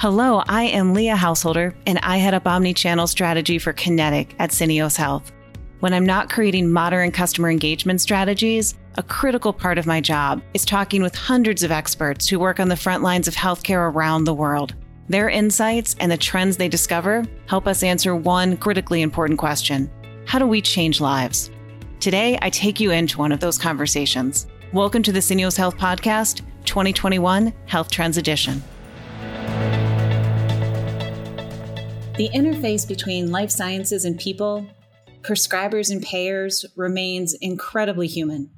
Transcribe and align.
Hello, 0.00 0.42
I 0.48 0.62
am 0.62 0.94
Leigh 0.94 1.08
Householder, 1.08 1.74
and 1.86 1.98
I 1.98 2.16
head 2.16 2.32
up 2.32 2.46
omni-channel 2.46 3.06
strategy 3.06 3.58
for 3.58 3.74
Kinetic 3.74 4.34
at 4.38 4.48
Syneos 4.48 4.96
Health. 4.96 5.30
When 5.80 5.92
I'm 5.92 6.06
not 6.06 6.30
creating 6.30 6.72
modern 6.72 7.12
customer 7.12 7.50
engagement 7.50 8.00
strategies, 8.00 8.78
a 8.94 9.02
critical 9.02 9.52
part 9.52 9.76
of 9.76 9.84
my 9.84 10.00
job 10.00 10.40
is 10.54 10.64
talking 10.64 11.02
with 11.02 11.14
hundreds 11.14 11.62
of 11.62 11.70
experts 11.70 12.26
who 12.26 12.40
work 12.40 12.60
on 12.60 12.70
the 12.70 12.78
front 12.78 13.02
lines 13.02 13.28
of 13.28 13.34
healthcare 13.34 13.92
around 13.92 14.24
the 14.24 14.32
world. 14.32 14.74
Their 15.10 15.28
insights 15.28 15.94
and 16.00 16.10
the 16.10 16.16
trends 16.16 16.56
they 16.56 16.70
discover 16.70 17.26
help 17.44 17.66
us 17.66 17.82
answer 17.82 18.16
one 18.16 18.56
critically 18.56 19.02
important 19.02 19.38
question 19.38 19.90
How 20.24 20.38
do 20.38 20.46
we 20.46 20.62
change 20.62 21.02
lives? 21.02 21.50
Today, 22.00 22.38
I 22.40 22.48
take 22.48 22.80
you 22.80 22.90
into 22.90 23.18
one 23.18 23.32
of 23.32 23.40
those 23.40 23.58
conversations. 23.58 24.46
Welcome 24.72 25.02
to 25.02 25.12
the 25.12 25.20
Syneos 25.20 25.58
Health 25.58 25.76
Podcast, 25.76 26.40
2021 26.64 27.52
Health 27.66 27.90
Trends 27.90 28.16
Edition. 28.16 28.62
The 32.20 32.28
interface 32.34 32.86
between 32.86 33.32
life 33.32 33.50
sciences 33.50 34.04
and 34.04 34.20
people, 34.20 34.68
prescribers 35.22 35.90
and 35.90 36.02
payers 36.02 36.66
remains 36.76 37.32
incredibly 37.40 38.08
human. 38.08 38.50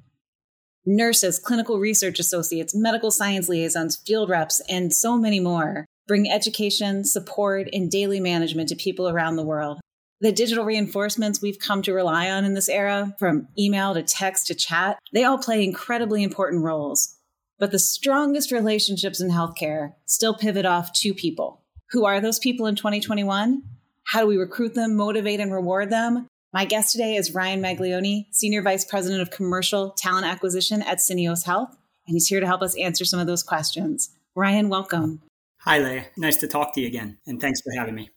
Nurses, 0.85 1.39
clinical 1.39 1.79
research 1.79 2.19
associates, 2.19 2.75
medical 2.75 3.13
science 3.13 3.49
liaisons, 3.49 4.03
field 4.05 4.29
reps, 4.29 4.61
and 4.69 4.93
so 4.93 5.17
many 5.17 5.39
more 5.39 5.87
bring 6.09 6.29
education, 6.29 7.05
support, 7.05 7.69
and 7.73 7.89
daily 7.89 8.19
management 8.19 8.69
to 8.71 8.75
people 8.75 9.09
around 9.09 9.37
the 9.37 9.47
world. 9.47 9.79
The 10.21 10.33
digital 10.33 10.65
reinforcements 10.65 11.41
we've 11.41 11.61
come 11.61 11.83
to 11.83 11.93
rely 11.95 12.33
on 12.33 12.45
in 12.45 12.55
this 12.55 12.69
era, 12.69 13.15
from 13.17 13.47
email 13.57 13.95
to 13.95 14.03
text 14.03 14.49
to 14.49 14.57
chat, 14.57 14.99
they 15.13 15.23
all 15.23 15.39
play 15.39 15.63
incredibly 15.63 16.25
important 16.25 16.65
roles. 16.65 17.15
But 17.61 17.71
the 17.71 17.79
strongest 17.79 18.51
relationships 18.51 19.21
in 19.21 19.31
healthcare 19.31 19.93
still 20.05 20.35
pivot 20.35 20.67
off 20.67 20.93
two 20.93 21.15
people 21.15 21.62
who 21.93 22.07
are 22.07 22.21
those 22.21 22.39
people 22.39 22.67
in 22.67 22.75
2021? 22.75 23.63
How 24.05 24.21
do 24.21 24.27
we 24.27 24.39
recruit 24.39 24.75
them, 24.75 24.97
motivate, 24.97 25.41
and 25.41 25.53
reward 25.53 25.91
them? 25.91 26.27
My 26.53 26.65
guest 26.65 26.93
today 26.93 27.17
is 27.17 27.35
Ryan 27.35 27.63
Maglione, 27.63 28.27
Senior 28.31 28.63
Vice 28.63 28.85
President 28.85 29.21
of 29.21 29.31
Commercial 29.31 29.91
Talent 29.91 30.27
Acquisition 30.27 30.83
at 30.83 30.99
Syneos 30.99 31.45
Health, 31.45 31.77
and 32.07 32.15
he's 32.15 32.27
here 32.27 32.41
to 32.41 32.47
help 32.47 32.63
us 32.63 32.77
answer 32.79 33.05
some 33.05 33.21
of 33.21 33.27
those 33.27 33.43
questions. 33.43 34.11
Ryan, 34.35 34.71
welcome. 34.71 35.21
Hi, 35.61 35.79
Leigh. 35.79 36.07
Nice 36.17 36.39
to 36.39 36.49
talk 36.49 36.75
to 36.75 36.81
you 36.81 36.87
again, 36.87 37.19
and 37.27 37.41
thanks 37.41 37.61
for 37.61 37.73
having 37.79 37.95
me. 37.95 38.11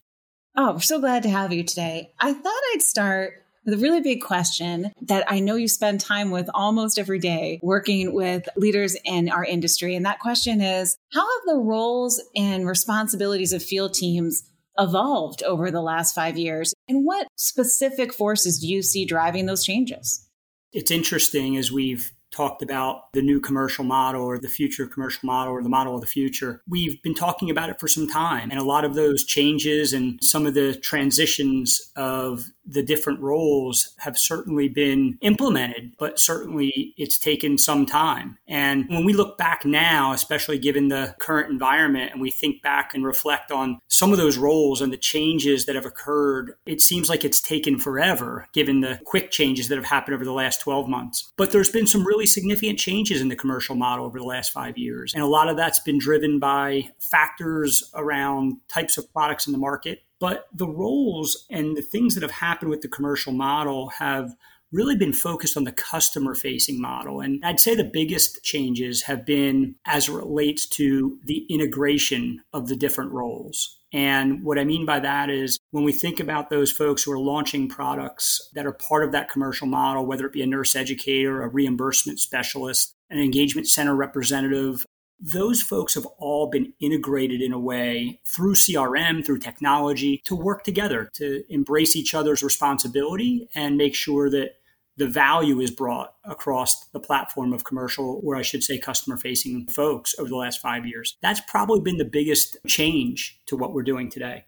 Oh, 0.56 0.72
we're 0.72 0.80
so 0.80 0.98
glad 0.98 1.22
to 1.24 1.28
have 1.30 1.52
you 1.52 1.62
today. 1.62 2.12
I 2.18 2.32
thought 2.32 2.62
I'd 2.72 2.82
start 2.82 3.44
a 3.74 3.78
really 3.78 4.00
big 4.00 4.22
question 4.22 4.92
that 5.02 5.24
I 5.30 5.40
know 5.40 5.56
you 5.56 5.68
spend 5.68 6.00
time 6.00 6.30
with 6.30 6.48
almost 6.54 6.98
every 6.98 7.18
day 7.18 7.60
working 7.62 8.14
with 8.14 8.48
leaders 8.56 8.96
in 9.04 9.28
our 9.28 9.44
industry. 9.44 9.94
And 9.94 10.06
that 10.06 10.20
question 10.20 10.60
is 10.60 10.96
How 11.12 11.20
have 11.20 11.46
the 11.46 11.60
roles 11.60 12.22
and 12.34 12.66
responsibilities 12.66 13.52
of 13.52 13.62
field 13.62 13.94
teams 13.94 14.42
evolved 14.78 15.42
over 15.42 15.70
the 15.70 15.82
last 15.82 16.14
five 16.14 16.36
years? 16.36 16.74
And 16.88 17.04
what 17.04 17.26
specific 17.36 18.12
forces 18.12 18.60
do 18.60 18.68
you 18.68 18.82
see 18.82 19.04
driving 19.04 19.46
those 19.46 19.64
changes? 19.64 20.28
It's 20.72 20.90
interesting 20.90 21.56
as 21.56 21.72
we've 21.72 22.12
talked 22.32 22.62
about 22.62 23.12
the 23.14 23.22
new 23.22 23.40
commercial 23.40 23.84
model 23.84 24.22
or 24.22 24.38
the 24.38 24.48
future 24.48 24.86
commercial 24.86 25.24
model 25.24 25.54
or 25.54 25.62
the 25.62 25.68
model 25.68 25.94
of 25.94 26.00
the 26.00 26.06
future. 26.06 26.60
We've 26.68 27.00
been 27.02 27.14
talking 27.14 27.50
about 27.50 27.70
it 27.70 27.80
for 27.80 27.88
some 27.88 28.06
time. 28.06 28.50
And 28.50 28.60
a 28.60 28.64
lot 28.64 28.84
of 28.84 28.94
those 28.94 29.24
changes 29.24 29.92
and 29.92 30.18
some 30.22 30.44
of 30.44 30.54
the 30.54 30.74
transitions 30.74 31.80
of 31.96 32.44
the 32.66 32.82
different 32.82 33.20
roles 33.20 33.94
have 33.98 34.18
certainly 34.18 34.68
been 34.68 35.18
implemented, 35.20 35.92
but 35.98 36.18
certainly 36.18 36.94
it's 36.96 37.18
taken 37.18 37.58
some 37.58 37.86
time. 37.86 38.38
And 38.48 38.88
when 38.88 39.04
we 39.04 39.12
look 39.12 39.38
back 39.38 39.64
now, 39.64 40.12
especially 40.12 40.58
given 40.58 40.88
the 40.88 41.14
current 41.18 41.50
environment, 41.50 42.12
and 42.12 42.20
we 42.20 42.30
think 42.30 42.62
back 42.62 42.94
and 42.94 43.04
reflect 43.04 43.50
on 43.50 43.80
some 43.88 44.12
of 44.12 44.18
those 44.18 44.36
roles 44.36 44.80
and 44.80 44.92
the 44.92 44.96
changes 44.96 45.66
that 45.66 45.74
have 45.74 45.86
occurred, 45.86 46.54
it 46.66 46.80
seems 46.80 47.08
like 47.08 47.24
it's 47.24 47.40
taken 47.40 47.78
forever 47.78 48.48
given 48.52 48.80
the 48.80 49.00
quick 49.04 49.30
changes 49.30 49.68
that 49.68 49.76
have 49.76 49.84
happened 49.84 50.14
over 50.14 50.24
the 50.24 50.32
last 50.32 50.60
12 50.60 50.88
months. 50.88 51.32
But 51.36 51.52
there's 51.52 51.70
been 51.70 51.86
some 51.86 52.06
really 52.06 52.26
significant 52.26 52.78
changes 52.78 53.20
in 53.20 53.28
the 53.28 53.36
commercial 53.36 53.76
model 53.76 54.06
over 54.06 54.18
the 54.18 54.24
last 54.24 54.52
five 54.52 54.76
years. 54.76 55.14
And 55.14 55.22
a 55.22 55.26
lot 55.26 55.48
of 55.48 55.56
that's 55.56 55.80
been 55.80 55.98
driven 55.98 56.38
by 56.38 56.90
factors 56.98 57.90
around 57.94 58.58
types 58.68 58.98
of 58.98 59.10
products 59.12 59.46
in 59.46 59.52
the 59.52 59.58
market 59.58 60.02
but 60.20 60.46
the 60.52 60.68
roles 60.68 61.46
and 61.50 61.76
the 61.76 61.82
things 61.82 62.14
that 62.14 62.22
have 62.22 62.30
happened 62.30 62.70
with 62.70 62.82
the 62.82 62.88
commercial 62.88 63.32
model 63.32 63.88
have 63.90 64.34
really 64.72 64.96
been 64.96 65.12
focused 65.12 65.56
on 65.56 65.64
the 65.64 65.72
customer 65.72 66.34
facing 66.34 66.80
model. 66.80 67.20
And 67.20 67.44
I'd 67.44 67.60
say 67.60 67.74
the 67.74 67.84
biggest 67.84 68.42
changes 68.42 69.02
have 69.02 69.24
been 69.24 69.76
as 69.86 70.08
it 70.08 70.12
relates 70.12 70.66
to 70.70 71.18
the 71.24 71.46
integration 71.48 72.42
of 72.52 72.68
the 72.68 72.76
different 72.76 73.12
roles. 73.12 73.78
And 73.92 74.42
what 74.42 74.58
I 74.58 74.64
mean 74.64 74.84
by 74.84 75.00
that 75.00 75.30
is 75.30 75.58
when 75.70 75.84
we 75.84 75.92
think 75.92 76.18
about 76.18 76.50
those 76.50 76.72
folks 76.72 77.04
who 77.04 77.12
are 77.12 77.18
launching 77.18 77.68
products 77.68 78.50
that 78.54 78.66
are 78.66 78.72
part 78.72 79.04
of 79.04 79.12
that 79.12 79.30
commercial 79.30 79.68
model, 79.68 80.04
whether 80.04 80.26
it 80.26 80.32
be 80.32 80.42
a 80.42 80.46
nurse 80.46 80.74
educator, 80.74 81.42
a 81.42 81.48
reimbursement 81.48 82.18
specialist, 82.18 82.94
an 83.08 83.18
engagement 83.18 83.68
center 83.68 83.94
representative, 83.94 84.84
those 85.18 85.62
folks 85.62 85.94
have 85.94 86.06
all 86.18 86.48
been 86.48 86.72
integrated 86.80 87.40
in 87.40 87.52
a 87.52 87.58
way 87.58 88.20
through 88.26 88.54
CRM, 88.54 89.24
through 89.24 89.38
technology 89.38 90.22
to 90.24 90.36
work 90.36 90.62
together 90.62 91.10
to 91.14 91.42
embrace 91.48 91.96
each 91.96 92.14
other's 92.14 92.42
responsibility 92.42 93.48
and 93.54 93.76
make 93.76 93.94
sure 93.94 94.28
that 94.30 94.56
the 94.98 95.06
value 95.06 95.60
is 95.60 95.70
brought 95.70 96.14
across 96.24 96.86
the 96.86 97.00
platform 97.00 97.52
of 97.52 97.64
commercial, 97.64 98.20
or 98.24 98.34
I 98.34 98.42
should 98.42 98.64
say 98.64 98.78
customer 98.78 99.16
facing 99.16 99.66
folks 99.66 100.14
over 100.18 100.28
the 100.28 100.36
last 100.36 100.60
five 100.60 100.86
years. 100.86 101.16
That's 101.20 101.40
probably 101.48 101.80
been 101.80 101.98
the 101.98 102.04
biggest 102.04 102.56
change 102.66 103.38
to 103.46 103.56
what 103.56 103.72
we're 103.72 103.82
doing 103.82 104.10
today. 104.10 104.46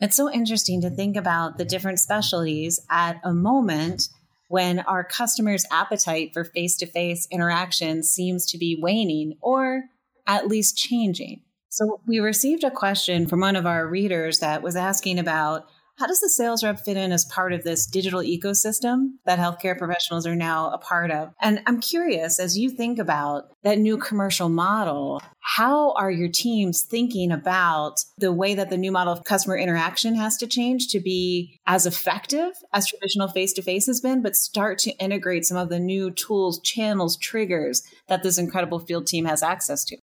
It's 0.00 0.16
so 0.16 0.30
interesting 0.30 0.80
to 0.82 0.90
think 0.90 1.16
about 1.16 1.58
the 1.58 1.64
different 1.64 1.98
specialties 2.00 2.80
at 2.90 3.20
a 3.22 3.32
moment 3.32 4.08
when 4.48 4.80
our 4.80 5.04
customers' 5.04 5.64
appetite 5.70 6.32
for 6.32 6.44
face 6.44 6.76
to 6.78 6.86
face 6.86 7.28
interaction 7.30 8.02
seems 8.02 8.44
to 8.46 8.58
be 8.58 8.78
waning 8.80 9.36
or 9.40 9.84
at 10.30 10.46
least 10.46 10.78
changing. 10.78 11.42
So, 11.68 12.00
we 12.06 12.20
received 12.20 12.64
a 12.64 12.70
question 12.70 13.26
from 13.26 13.40
one 13.40 13.56
of 13.56 13.66
our 13.66 13.86
readers 13.86 14.38
that 14.38 14.62
was 14.62 14.76
asking 14.76 15.18
about 15.18 15.66
how 15.98 16.06
does 16.06 16.20
the 16.20 16.30
sales 16.30 16.64
rep 16.64 16.80
fit 16.80 16.96
in 16.96 17.12
as 17.12 17.26
part 17.26 17.52
of 17.52 17.62
this 17.62 17.86
digital 17.86 18.20
ecosystem 18.20 19.10
that 19.26 19.38
healthcare 19.38 19.76
professionals 19.76 20.26
are 20.26 20.34
now 20.34 20.70
a 20.70 20.78
part 20.78 21.10
of? 21.10 21.34
And 21.42 21.60
I'm 21.66 21.78
curious, 21.78 22.40
as 22.40 22.56
you 22.56 22.70
think 22.70 22.98
about 22.98 23.50
that 23.64 23.78
new 23.78 23.98
commercial 23.98 24.48
model, 24.48 25.20
how 25.40 25.92
are 25.92 26.10
your 26.10 26.30
teams 26.30 26.84
thinking 26.84 27.30
about 27.30 28.02
the 28.16 28.32
way 28.32 28.54
that 28.54 28.70
the 28.70 28.78
new 28.78 28.90
model 28.90 29.12
of 29.12 29.24
customer 29.24 29.58
interaction 29.58 30.14
has 30.14 30.38
to 30.38 30.46
change 30.46 30.88
to 30.88 31.00
be 31.00 31.58
as 31.66 31.84
effective 31.84 32.52
as 32.72 32.86
traditional 32.86 33.28
face 33.28 33.52
to 33.52 33.62
face 33.62 33.86
has 33.86 34.00
been, 34.00 34.22
but 34.22 34.36
start 34.36 34.78
to 34.78 34.92
integrate 34.92 35.44
some 35.44 35.58
of 35.58 35.68
the 35.68 35.78
new 35.78 36.10
tools, 36.10 36.60
channels, 36.62 37.18
triggers 37.18 37.82
that 38.08 38.22
this 38.22 38.38
incredible 38.38 38.78
field 38.78 39.06
team 39.06 39.26
has 39.26 39.42
access 39.42 39.84
to? 39.84 39.98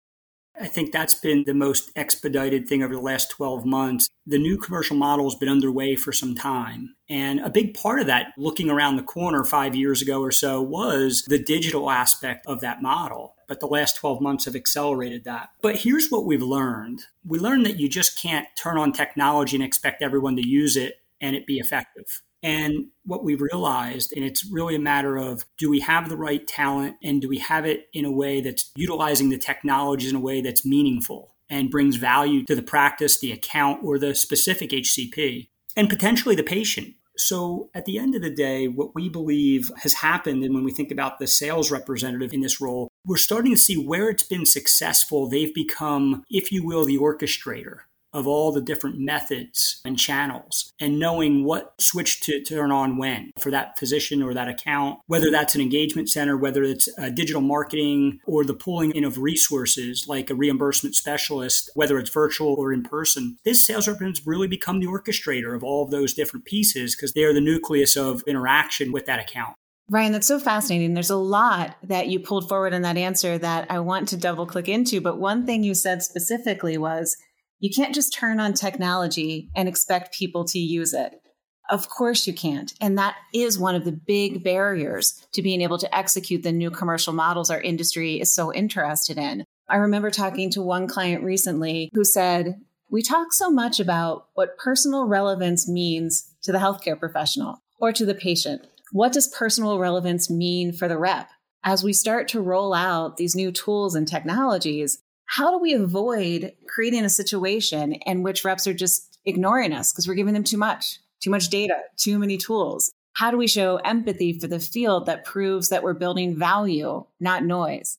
I 0.59 0.67
think 0.67 0.91
that's 0.91 1.15
been 1.15 1.43
the 1.45 1.53
most 1.53 1.91
expedited 1.95 2.67
thing 2.67 2.83
over 2.83 2.93
the 2.93 3.01
last 3.01 3.31
12 3.31 3.65
months. 3.65 4.07
The 4.25 4.37
new 4.37 4.57
commercial 4.57 4.95
model 4.95 5.25
has 5.25 5.37
been 5.37 5.49
underway 5.49 5.95
for 5.95 6.11
some 6.11 6.35
time. 6.35 6.95
And 7.09 7.39
a 7.39 7.49
big 7.49 7.73
part 7.73 7.99
of 7.99 8.07
that, 8.07 8.33
looking 8.37 8.69
around 8.69 8.95
the 8.95 9.03
corner 9.03 9.43
five 9.43 9.75
years 9.75 10.01
ago 10.01 10.21
or 10.21 10.31
so, 10.31 10.61
was 10.61 11.23
the 11.27 11.39
digital 11.39 11.89
aspect 11.89 12.45
of 12.45 12.61
that 12.61 12.81
model. 12.81 13.35
But 13.47 13.59
the 13.59 13.67
last 13.67 13.97
12 13.97 14.21
months 14.21 14.45
have 14.45 14.55
accelerated 14.55 15.23
that. 15.23 15.49
But 15.61 15.77
here's 15.77 16.09
what 16.09 16.25
we've 16.25 16.41
learned 16.41 17.01
we 17.25 17.39
learned 17.39 17.65
that 17.65 17.79
you 17.79 17.89
just 17.89 18.21
can't 18.21 18.47
turn 18.57 18.77
on 18.77 18.91
technology 18.91 19.55
and 19.55 19.63
expect 19.63 20.01
everyone 20.01 20.35
to 20.35 20.47
use 20.47 20.75
it 20.77 21.01
and 21.19 21.35
it 21.35 21.47
be 21.47 21.57
effective. 21.57 22.21
And 22.43 22.87
what 23.05 23.23
we've 23.23 23.41
realized, 23.41 24.11
and 24.15 24.25
it's 24.25 24.45
really 24.45 24.75
a 24.75 24.79
matter 24.79 25.15
of 25.17 25.45
do 25.57 25.69
we 25.69 25.79
have 25.79 26.09
the 26.09 26.17
right 26.17 26.45
talent 26.45 26.97
and 27.01 27.21
do 27.21 27.29
we 27.29 27.39
have 27.39 27.65
it 27.65 27.87
in 27.93 28.03
a 28.03 28.11
way 28.11 28.41
that's 28.41 28.69
utilizing 28.75 29.29
the 29.29 29.37
technologies 29.37 30.11
in 30.11 30.17
a 30.17 30.21
way 30.21 30.41
that's 30.41 30.65
meaningful 30.65 31.33
and 31.49 31.71
brings 31.71 31.95
value 31.95 32.43
to 32.43 32.55
the 32.55 32.61
practice, 32.61 33.19
the 33.19 33.31
account, 33.31 33.83
or 33.83 33.97
the 33.97 34.13
specific 34.13 34.71
HCP, 34.71 35.47
and 35.77 35.89
potentially 35.89 36.35
the 36.35 36.43
patient. 36.43 36.95
So, 37.15 37.69
at 37.75 37.85
the 37.85 37.99
end 37.99 38.15
of 38.15 38.23
the 38.23 38.33
day, 38.33 38.67
what 38.67 38.95
we 38.95 39.07
believe 39.07 39.71
has 39.83 39.93
happened, 39.93 40.43
and 40.43 40.55
when 40.55 40.63
we 40.63 40.71
think 40.71 40.91
about 40.91 41.19
the 41.19 41.27
sales 41.27 41.69
representative 41.69 42.33
in 42.33 42.41
this 42.41 42.59
role, 42.59 42.89
we're 43.05 43.17
starting 43.17 43.51
to 43.51 43.57
see 43.57 43.75
where 43.75 44.09
it's 44.09 44.23
been 44.23 44.47
successful. 44.47 45.29
They've 45.29 45.53
become, 45.53 46.23
if 46.31 46.51
you 46.51 46.65
will, 46.65 46.85
the 46.85 46.97
orchestrator 46.97 47.81
of 48.13 48.27
all 48.27 48.51
the 48.51 48.61
different 48.61 48.99
methods 48.99 49.81
and 49.85 49.97
channels 49.97 50.71
and 50.79 50.99
knowing 50.99 51.43
what 51.43 51.73
switch 51.79 52.21
to 52.21 52.43
turn 52.43 52.71
on 52.71 52.97
when 52.97 53.31
for 53.39 53.51
that 53.51 53.77
physician 53.77 54.21
or 54.21 54.33
that 54.33 54.47
account, 54.47 54.99
whether 55.07 55.31
that's 55.31 55.55
an 55.55 55.61
engagement 55.61 56.09
center, 56.09 56.37
whether 56.37 56.63
it's 56.63 56.87
digital 57.13 57.41
marketing 57.41 58.19
or 58.25 58.43
the 58.43 58.53
pulling 58.53 58.91
in 58.91 59.03
of 59.03 59.17
resources 59.17 60.07
like 60.07 60.29
a 60.29 60.35
reimbursement 60.35 60.95
specialist, 60.95 61.69
whether 61.75 61.97
it's 61.97 62.09
virtual 62.09 62.55
or 62.57 62.71
in 62.71 62.83
person. 62.83 63.37
This 63.43 63.65
sales 63.65 63.87
representative 63.87 64.21
has 64.21 64.27
really 64.27 64.47
become 64.47 64.79
the 64.79 64.87
orchestrator 64.87 65.55
of 65.55 65.63
all 65.63 65.83
of 65.83 65.91
those 65.91 66.13
different 66.13 66.45
pieces 66.45 66.95
because 66.95 67.13
they 67.13 67.23
are 67.23 67.33
the 67.33 67.41
nucleus 67.41 67.95
of 67.95 68.21
interaction 68.27 68.91
with 68.91 69.05
that 69.05 69.19
account. 69.19 69.55
Ryan, 69.89 70.13
that's 70.13 70.27
so 70.27 70.39
fascinating. 70.39 70.93
There's 70.93 71.09
a 71.09 71.17
lot 71.17 71.75
that 71.83 72.07
you 72.07 72.19
pulled 72.19 72.47
forward 72.47 72.73
in 72.73 72.83
that 72.83 72.95
answer 72.95 73.37
that 73.37 73.69
I 73.69 73.79
want 73.79 74.07
to 74.09 74.17
double 74.17 74.45
click 74.45 74.69
into. 74.69 75.01
But 75.01 75.19
one 75.19 75.45
thing 75.45 75.63
you 75.63 75.73
said 75.73 76.01
specifically 76.01 76.77
was 76.77 77.17
You 77.63 77.69
can't 77.69 77.95
just 77.95 78.11
turn 78.11 78.41
on 78.41 78.51
technology 78.51 79.49
and 79.55 79.69
expect 79.69 80.13
people 80.13 80.43
to 80.47 80.59
use 80.59 80.93
it. 80.93 81.21
Of 81.69 81.87
course 81.87 82.27
you 82.27 82.33
can't. 82.33 82.73
And 82.81 82.97
that 82.97 83.15
is 83.33 83.57
one 83.57 83.73
of 83.73 83.85
the 83.85 83.93
big 83.93 84.43
barriers 84.43 85.25
to 85.31 85.41
being 85.41 85.61
able 85.61 85.77
to 85.77 85.95
execute 85.95 86.43
the 86.43 86.51
new 86.51 86.69
commercial 86.69 87.13
models 87.13 87.49
our 87.49 87.61
industry 87.61 88.19
is 88.19 88.35
so 88.35 88.53
interested 88.53 89.17
in. 89.17 89.45
I 89.69 89.77
remember 89.77 90.11
talking 90.11 90.49
to 90.49 90.61
one 90.61 90.89
client 90.89 91.23
recently 91.23 91.89
who 91.93 92.03
said, 92.03 92.59
We 92.89 93.01
talk 93.01 93.31
so 93.31 93.49
much 93.49 93.79
about 93.79 94.25
what 94.33 94.57
personal 94.57 95.05
relevance 95.05 95.65
means 95.65 96.33
to 96.41 96.51
the 96.51 96.57
healthcare 96.57 96.99
professional 96.99 97.59
or 97.79 97.93
to 97.93 98.05
the 98.05 98.13
patient. 98.13 98.67
What 98.91 99.13
does 99.13 99.29
personal 99.29 99.79
relevance 99.79 100.29
mean 100.29 100.73
for 100.73 100.89
the 100.89 100.97
rep? 100.97 101.29
As 101.63 101.81
we 101.81 101.93
start 101.93 102.27
to 102.27 102.41
roll 102.41 102.73
out 102.73 103.15
these 103.15 103.37
new 103.37 103.53
tools 103.53 103.95
and 103.95 104.05
technologies, 104.05 105.01
how 105.25 105.51
do 105.51 105.59
we 105.59 105.73
avoid 105.73 106.53
creating 106.67 107.05
a 107.05 107.09
situation 107.09 107.93
in 107.93 108.23
which 108.23 108.43
reps 108.43 108.67
are 108.67 108.73
just 108.73 109.19
ignoring 109.25 109.73
us 109.73 109.91
because 109.91 110.07
we're 110.07 110.13
giving 110.15 110.33
them 110.33 110.43
too 110.43 110.57
much? 110.57 110.99
too 111.23 111.29
much 111.29 111.49
data, 111.49 111.77
too 111.97 112.19
many 112.19 112.37
tools. 112.37 112.91
How 113.13 113.31
do 113.31 113.37
we 113.37 113.47
show 113.47 113.77
empathy 113.77 114.37
for 114.37 114.47
the 114.47 114.59
field 114.59 115.05
that 115.05 115.23
proves 115.23 115.69
that 115.69 115.83
we're 115.83 115.93
building 115.93 116.37
value, 116.37 117.05
not 117.19 117.43
noise? 117.43 117.97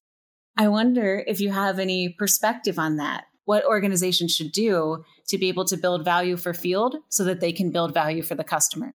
I 0.56 0.68
wonder 0.68 1.24
if 1.26 1.40
you 1.40 1.50
have 1.50 1.78
any 1.78 2.10
perspective 2.10 2.78
on 2.78 2.96
that. 2.96 3.24
What 3.44 3.64
organizations 3.64 4.34
should 4.34 4.52
do 4.52 5.04
to 5.28 5.38
be 5.38 5.48
able 5.48 5.64
to 5.66 5.76
build 5.76 6.04
value 6.04 6.36
for 6.36 6.52
field 6.54 6.96
so 7.08 7.24
that 7.24 7.40
they 7.40 7.52
can 7.52 7.70
build 7.70 7.94
value 7.94 8.22
for 8.22 8.34
the 8.34 8.44
customer. 8.44 8.94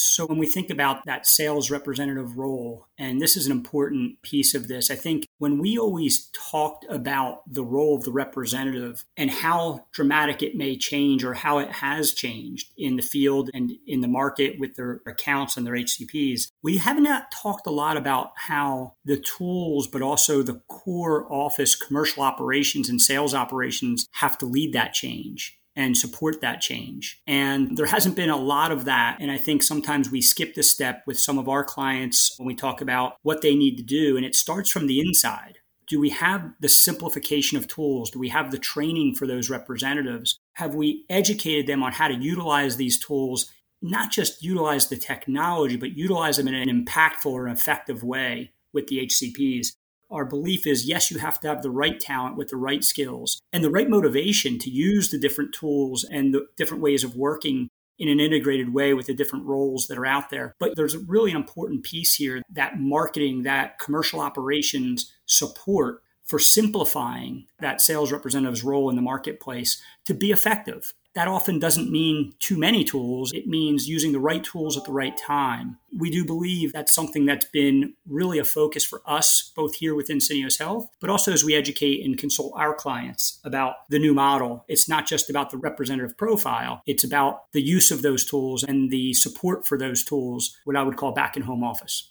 So, 0.00 0.26
when 0.26 0.38
we 0.38 0.46
think 0.46 0.70
about 0.70 1.04
that 1.04 1.26
sales 1.26 1.70
representative 1.70 2.36
role, 2.36 2.86
and 2.98 3.20
this 3.20 3.36
is 3.36 3.46
an 3.46 3.52
important 3.52 4.22
piece 4.22 4.54
of 4.54 4.68
this, 4.68 4.90
I 4.90 4.96
think 4.96 5.26
when 5.38 5.58
we 5.58 5.78
always 5.78 6.30
talked 6.32 6.86
about 6.88 7.42
the 7.46 7.64
role 7.64 7.96
of 7.96 8.04
the 8.04 8.12
representative 8.12 9.04
and 9.16 9.30
how 9.30 9.86
dramatic 9.92 10.42
it 10.42 10.56
may 10.56 10.76
change 10.76 11.24
or 11.24 11.34
how 11.34 11.58
it 11.58 11.70
has 11.70 12.12
changed 12.12 12.72
in 12.76 12.96
the 12.96 13.02
field 13.02 13.50
and 13.52 13.72
in 13.86 14.00
the 14.00 14.08
market 14.08 14.58
with 14.58 14.76
their 14.76 15.00
accounts 15.06 15.56
and 15.56 15.66
their 15.66 15.74
HCPs, 15.74 16.50
we 16.62 16.78
have 16.78 16.98
not 16.98 17.30
talked 17.30 17.66
a 17.66 17.70
lot 17.70 17.96
about 17.96 18.32
how 18.36 18.94
the 19.04 19.18
tools, 19.18 19.86
but 19.86 20.02
also 20.02 20.42
the 20.42 20.60
core 20.68 21.30
office 21.32 21.74
commercial 21.74 22.22
operations 22.22 22.88
and 22.88 23.00
sales 23.00 23.34
operations 23.34 24.08
have 24.12 24.38
to 24.38 24.46
lead 24.46 24.72
that 24.72 24.92
change 24.92 25.59
and 25.76 25.96
support 25.96 26.40
that 26.40 26.60
change. 26.60 27.20
And 27.26 27.76
there 27.76 27.86
hasn't 27.86 28.16
been 28.16 28.30
a 28.30 28.36
lot 28.36 28.72
of 28.72 28.84
that. 28.86 29.18
And 29.20 29.30
I 29.30 29.38
think 29.38 29.62
sometimes 29.62 30.10
we 30.10 30.20
skip 30.20 30.54
the 30.54 30.62
step 30.62 31.02
with 31.06 31.18
some 31.18 31.38
of 31.38 31.48
our 31.48 31.64
clients 31.64 32.34
when 32.38 32.46
we 32.46 32.54
talk 32.54 32.80
about 32.80 33.16
what 33.22 33.42
they 33.42 33.54
need 33.54 33.76
to 33.76 33.82
do. 33.82 34.16
And 34.16 34.26
it 34.26 34.34
starts 34.34 34.70
from 34.70 34.86
the 34.86 35.00
inside. 35.00 35.58
Do 35.88 35.98
we 35.98 36.10
have 36.10 36.52
the 36.60 36.68
simplification 36.68 37.58
of 37.58 37.66
tools? 37.66 38.10
Do 38.10 38.18
we 38.18 38.28
have 38.28 38.50
the 38.50 38.58
training 38.58 39.16
for 39.16 39.26
those 39.26 39.50
representatives? 39.50 40.38
Have 40.54 40.74
we 40.74 41.04
educated 41.08 41.66
them 41.66 41.82
on 41.82 41.92
how 41.92 42.08
to 42.08 42.14
utilize 42.14 42.76
these 42.76 42.98
tools? 42.98 43.50
Not 43.82 44.12
just 44.12 44.42
utilize 44.42 44.88
the 44.88 44.96
technology, 44.96 45.76
but 45.76 45.96
utilize 45.96 46.36
them 46.36 46.46
in 46.46 46.54
an 46.54 46.68
impactful 46.68 47.32
or 47.32 47.48
effective 47.48 48.04
way 48.04 48.52
with 48.72 48.86
the 48.86 49.06
HCPs 49.06 49.72
our 50.10 50.24
belief 50.24 50.66
is 50.66 50.88
yes, 50.88 51.10
you 51.10 51.18
have 51.18 51.40
to 51.40 51.48
have 51.48 51.62
the 51.62 51.70
right 51.70 51.98
talent 51.98 52.36
with 52.36 52.48
the 52.48 52.56
right 52.56 52.82
skills 52.82 53.40
and 53.52 53.62
the 53.62 53.70
right 53.70 53.88
motivation 53.88 54.58
to 54.58 54.70
use 54.70 55.10
the 55.10 55.18
different 55.18 55.54
tools 55.54 56.04
and 56.04 56.34
the 56.34 56.46
different 56.56 56.82
ways 56.82 57.04
of 57.04 57.16
working 57.16 57.68
in 57.98 58.08
an 58.08 58.18
integrated 58.18 58.72
way 58.72 58.94
with 58.94 59.06
the 59.06 59.14
different 59.14 59.44
roles 59.44 59.86
that 59.86 59.98
are 59.98 60.06
out 60.06 60.30
there. 60.30 60.54
But 60.58 60.74
there's 60.74 60.96
really 60.96 61.30
an 61.30 61.36
important 61.36 61.82
piece 61.82 62.14
here 62.14 62.42
that 62.50 62.80
marketing, 62.80 63.42
that 63.42 63.78
commercial 63.78 64.20
operations 64.20 65.12
support 65.26 66.02
for 66.24 66.38
simplifying 66.38 67.46
that 67.58 67.80
sales 67.80 68.10
representative's 68.10 68.64
role 68.64 68.88
in 68.88 68.96
the 68.96 69.02
marketplace 69.02 69.82
to 70.06 70.14
be 70.14 70.30
effective 70.30 70.94
that 71.14 71.28
often 71.28 71.58
doesn't 71.58 71.90
mean 71.90 72.34
too 72.38 72.56
many 72.56 72.84
tools. 72.84 73.32
It 73.32 73.46
means 73.46 73.88
using 73.88 74.12
the 74.12 74.20
right 74.20 74.42
tools 74.42 74.76
at 74.76 74.84
the 74.84 74.92
right 74.92 75.16
time. 75.16 75.78
We 75.96 76.10
do 76.10 76.24
believe 76.24 76.72
that's 76.72 76.94
something 76.94 77.26
that's 77.26 77.46
been 77.46 77.94
really 78.06 78.38
a 78.38 78.44
focus 78.44 78.84
for 78.84 79.02
us, 79.06 79.52
both 79.56 79.74
here 79.74 79.94
within 79.94 80.18
Syneos 80.18 80.58
Health, 80.58 80.88
but 81.00 81.10
also 81.10 81.32
as 81.32 81.42
we 81.42 81.54
educate 81.54 82.04
and 82.04 82.16
consult 82.16 82.52
our 82.54 82.74
clients 82.74 83.40
about 83.44 83.88
the 83.88 83.98
new 83.98 84.14
model. 84.14 84.64
It's 84.68 84.88
not 84.88 85.06
just 85.06 85.28
about 85.28 85.50
the 85.50 85.58
representative 85.58 86.16
profile, 86.16 86.82
it's 86.86 87.04
about 87.04 87.50
the 87.52 87.62
use 87.62 87.90
of 87.90 88.02
those 88.02 88.24
tools 88.24 88.62
and 88.62 88.90
the 88.90 89.12
support 89.14 89.66
for 89.66 89.76
those 89.76 90.04
tools, 90.04 90.56
what 90.64 90.76
I 90.76 90.82
would 90.82 90.96
call 90.96 91.12
back 91.12 91.36
in 91.36 91.42
home 91.42 91.64
office. 91.64 92.09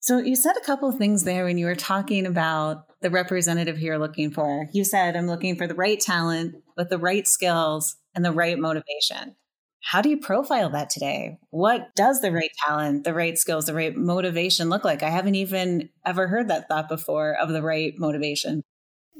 So 0.00 0.18
you 0.18 0.36
said 0.36 0.56
a 0.56 0.64
couple 0.64 0.88
of 0.88 0.96
things 0.96 1.24
there 1.24 1.44
when 1.44 1.58
you 1.58 1.66
were 1.66 1.74
talking 1.74 2.24
about 2.24 2.86
the 3.00 3.10
representative 3.10 3.80
you're 3.80 3.98
looking 3.98 4.30
for. 4.30 4.68
You 4.72 4.84
said, 4.84 5.16
I'm 5.16 5.26
looking 5.26 5.56
for 5.56 5.66
the 5.66 5.74
right 5.74 5.98
talent 5.98 6.54
with 6.76 6.88
the 6.88 6.98
right 6.98 7.26
skills 7.26 7.96
and 8.14 8.24
the 8.24 8.32
right 8.32 8.58
motivation. 8.58 9.36
How 9.82 10.00
do 10.00 10.08
you 10.08 10.18
profile 10.18 10.70
that 10.70 10.90
today? 10.90 11.38
What 11.50 11.94
does 11.94 12.20
the 12.20 12.32
right 12.32 12.50
talent, 12.66 13.04
the 13.04 13.14
right 13.14 13.38
skills, 13.38 13.66
the 13.66 13.74
right 13.74 13.96
motivation 13.96 14.68
look 14.68 14.84
like? 14.84 15.02
I 15.02 15.10
haven't 15.10 15.36
even 15.36 15.88
ever 16.04 16.28
heard 16.28 16.48
that 16.48 16.68
thought 16.68 16.88
before 16.88 17.34
of 17.34 17.48
the 17.48 17.62
right 17.62 17.94
motivation. 17.98 18.62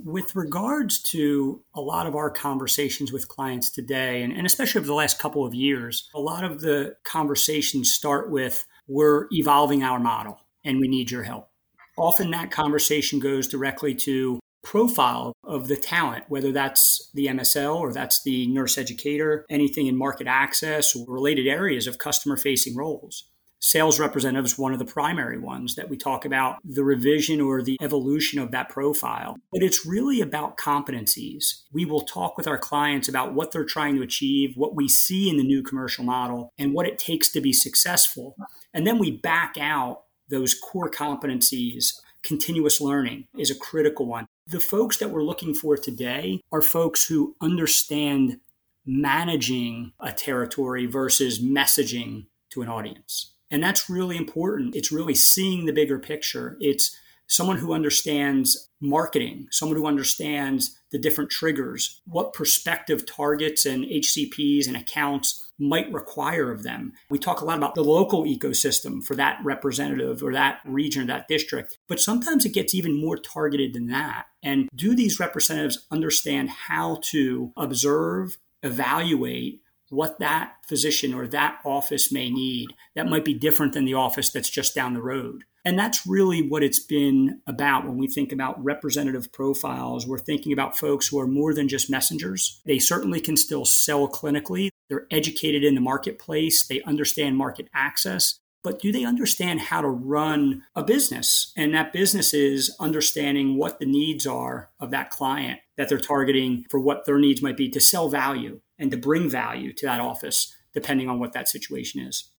With 0.04 0.34
regards 0.36 1.02
to 1.10 1.62
a 1.74 1.80
lot 1.80 2.06
of 2.06 2.14
our 2.14 2.30
conversations 2.30 3.12
with 3.12 3.28
clients 3.28 3.70
today, 3.70 4.22
and, 4.22 4.32
and 4.32 4.46
especially 4.46 4.80
over 4.80 4.86
the 4.86 4.94
last 4.94 5.18
couple 5.18 5.44
of 5.44 5.54
years, 5.54 6.08
a 6.14 6.20
lot 6.20 6.44
of 6.44 6.60
the 6.60 6.96
conversations 7.02 7.92
start 7.92 8.30
with 8.30 8.64
we're 8.86 9.26
evolving 9.32 9.82
our 9.82 9.98
model 9.98 10.40
and 10.68 10.78
we 10.78 10.86
need 10.86 11.10
your 11.10 11.22
help. 11.24 11.48
Often 11.96 12.30
that 12.30 12.52
conversation 12.52 13.18
goes 13.18 13.48
directly 13.48 13.94
to 13.94 14.38
profile 14.62 15.32
of 15.44 15.66
the 15.66 15.76
talent, 15.76 16.24
whether 16.28 16.52
that's 16.52 17.10
the 17.14 17.26
MSL 17.26 17.76
or 17.76 17.92
that's 17.92 18.22
the 18.22 18.46
nurse 18.48 18.76
educator, 18.76 19.46
anything 19.48 19.86
in 19.86 19.96
market 19.96 20.26
access 20.26 20.94
or 20.94 21.06
related 21.08 21.46
areas 21.46 21.86
of 21.86 21.98
customer 21.98 22.36
facing 22.36 22.76
roles. 22.76 23.24
Sales 23.60 23.98
representatives, 23.98 24.56
one 24.56 24.72
of 24.72 24.78
the 24.78 24.84
primary 24.84 25.38
ones 25.38 25.74
that 25.74 25.88
we 25.88 25.96
talk 25.96 26.24
about 26.24 26.58
the 26.62 26.84
revision 26.84 27.40
or 27.40 27.60
the 27.60 27.76
evolution 27.82 28.38
of 28.38 28.52
that 28.52 28.68
profile. 28.68 29.36
But 29.50 29.64
it's 29.64 29.84
really 29.84 30.20
about 30.20 30.58
competencies. 30.58 31.62
We 31.72 31.84
will 31.84 32.02
talk 32.02 32.36
with 32.36 32.46
our 32.46 32.58
clients 32.58 33.08
about 33.08 33.34
what 33.34 33.50
they're 33.50 33.64
trying 33.64 33.96
to 33.96 34.02
achieve, 34.02 34.52
what 34.54 34.76
we 34.76 34.86
see 34.86 35.28
in 35.28 35.38
the 35.38 35.42
new 35.42 35.62
commercial 35.62 36.04
model, 36.04 36.52
and 36.56 36.72
what 36.72 36.86
it 36.86 36.98
takes 36.98 37.32
to 37.32 37.40
be 37.40 37.52
successful. 37.52 38.36
And 38.72 38.86
then 38.86 38.98
we 38.98 39.10
back 39.10 39.56
out 39.58 40.02
those 40.28 40.54
core 40.54 40.90
competencies, 40.90 42.00
continuous 42.22 42.80
learning 42.80 43.26
is 43.36 43.50
a 43.50 43.54
critical 43.54 44.06
one. 44.06 44.26
The 44.46 44.60
folks 44.60 44.96
that 44.98 45.10
we're 45.10 45.22
looking 45.22 45.54
for 45.54 45.76
today 45.76 46.40
are 46.52 46.62
folks 46.62 47.06
who 47.06 47.36
understand 47.40 48.40
managing 48.86 49.92
a 50.00 50.12
territory 50.12 50.86
versus 50.86 51.42
messaging 51.42 52.26
to 52.50 52.62
an 52.62 52.68
audience. 52.68 53.34
And 53.50 53.62
that's 53.62 53.90
really 53.90 54.16
important. 54.16 54.74
It's 54.74 54.92
really 54.92 55.14
seeing 55.14 55.66
the 55.66 55.72
bigger 55.72 55.98
picture. 55.98 56.56
It's 56.60 56.96
someone 57.28 57.58
who 57.58 57.72
understands 57.72 58.68
marketing, 58.80 59.46
someone 59.50 59.76
who 59.76 59.86
understands 59.86 60.78
the 60.90 60.98
different 60.98 61.30
triggers, 61.30 62.00
what 62.06 62.32
prospective 62.32 63.06
targets 63.06 63.66
and 63.66 63.84
HCPs 63.84 64.66
and 64.66 64.76
accounts 64.76 65.44
might 65.58 65.92
require 65.92 66.50
of 66.50 66.62
them. 66.62 66.92
We 67.10 67.18
talk 67.18 67.40
a 67.40 67.44
lot 67.44 67.58
about 67.58 67.74
the 67.74 67.84
local 67.84 68.24
ecosystem 68.24 69.04
for 69.04 69.14
that 69.16 69.40
representative 69.44 70.22
or 70.22 70.32
that 70.32 70.60
region 70.64 71.02
or 71.02 71.06
that 71.06 71.28
district, 71.28 71.78
but 71.88 72.00
sometimes 72.00 72.44
it 72.44 72.54
gets 72.54 72.74
even 72.74 73.00
more 73.00 73.18
targeted 73.18 73.74
than 73.74 73.88
that. 73.88 74.26
And 74.42 74.68
do 74.74 74.94
these 74.94 75.20
representatives 75.20 75.86
understand 75.90 76.48
how 76.48 77.00
to 77.10 77.52
observe, 77.56 78.38
evaluate, 78.62 79.60
what 79.90 80.18
that 80.18 80.54
physician 80.66 81.14
or 81.14 81.26
that 81.26 81.58
office 81.64 82.12
may 82.12 82.30
need 82.30 82.68
that 82.94 83.08
might 83.08 83.24
be 83.24 83.34
different 83.34 83.72
than 83.72 83.84
the 83.84 83.94
office 83.94 84.30
that's 84.30 84.50
just 84.50 84.74
down 84.74 84.94
the 84.94 85.02
road. 85.02 85.44
And 85.64 85.78
that's 85.78 86.06
really 86.06 86.40
what 86.40 86.62
it's 86.62 86.78
been 86.78 87.40
about 87.46 87.86
when 87.86 87.98
we 87.98 88.06
think 88.06 88.32
about 88.32 88.62
representative 88.62 89.32
profiles. 89.32 90.06
We're 90.06 90.18
thinking 90.18 90.52
about 90.52 90.78
folks 90.78 91.08
who 91.08 91.18
are 91.20 91.26
more 91.26 91.52
than 91.52 91.68
just 91.68 91.90
messengers. 91.90 92.60
They 92.64 92.78
certainly 92.78 93.20
can 93.20 93.36
still 93.36 93.64
sell 93.64 94.08
clinically. 94.08 94.70
They're 94.88 95.06
educated 95.10 95.64
in 95.64 95.74
the 95.74 95.80
marketplace. 95.80 96.66
They 96.66 96.82
understand 96.82 97.36
market 97.36 97.68
access. 97.74 98.38
But 98.64 98.80
do 98.80 98.92
they 98.92 99.04
understand 99.04 99.60
how 99.60 99.80
to 99.82 99.88
run 99.88 100.62
a 100.74 100.82
business? 100.82 101.52
And 101.56 101.74
that 101.74 101.92
business 101.92 102.34
is 102.34 102.74
understanding 102.80 103.56
what 103.56 103.78
the 103.78 103.86
needs 103.86 104.26
are 104.26 104.70
of 104.80 104.90
that 104.90 105.10
client 105.10 105.60
that 105.76 105.88
they're 105.88 105.98
targeting 105.98 106.64
for 106.68 106.80
what 106.80 107.06
their 107.06 107.18
needs 107.18 107.40
might 107.40 107.56
be 107.56 107.68
to 107.70 107.80
sell 107.80 108.08
value 108.08 108.60
and 108.78 108.90
to 108.90 108.96
bring 108.96 109.30
value 109.30 109.72
to 109.74 109.86
that 109.86 110.00
office, 110.00 110.54
depending 110.74 111.08
on 111.08 111.20
what 111.20 111.32
that 111.32 111.48
situation 111.48 112.00
is. 112.00 112.30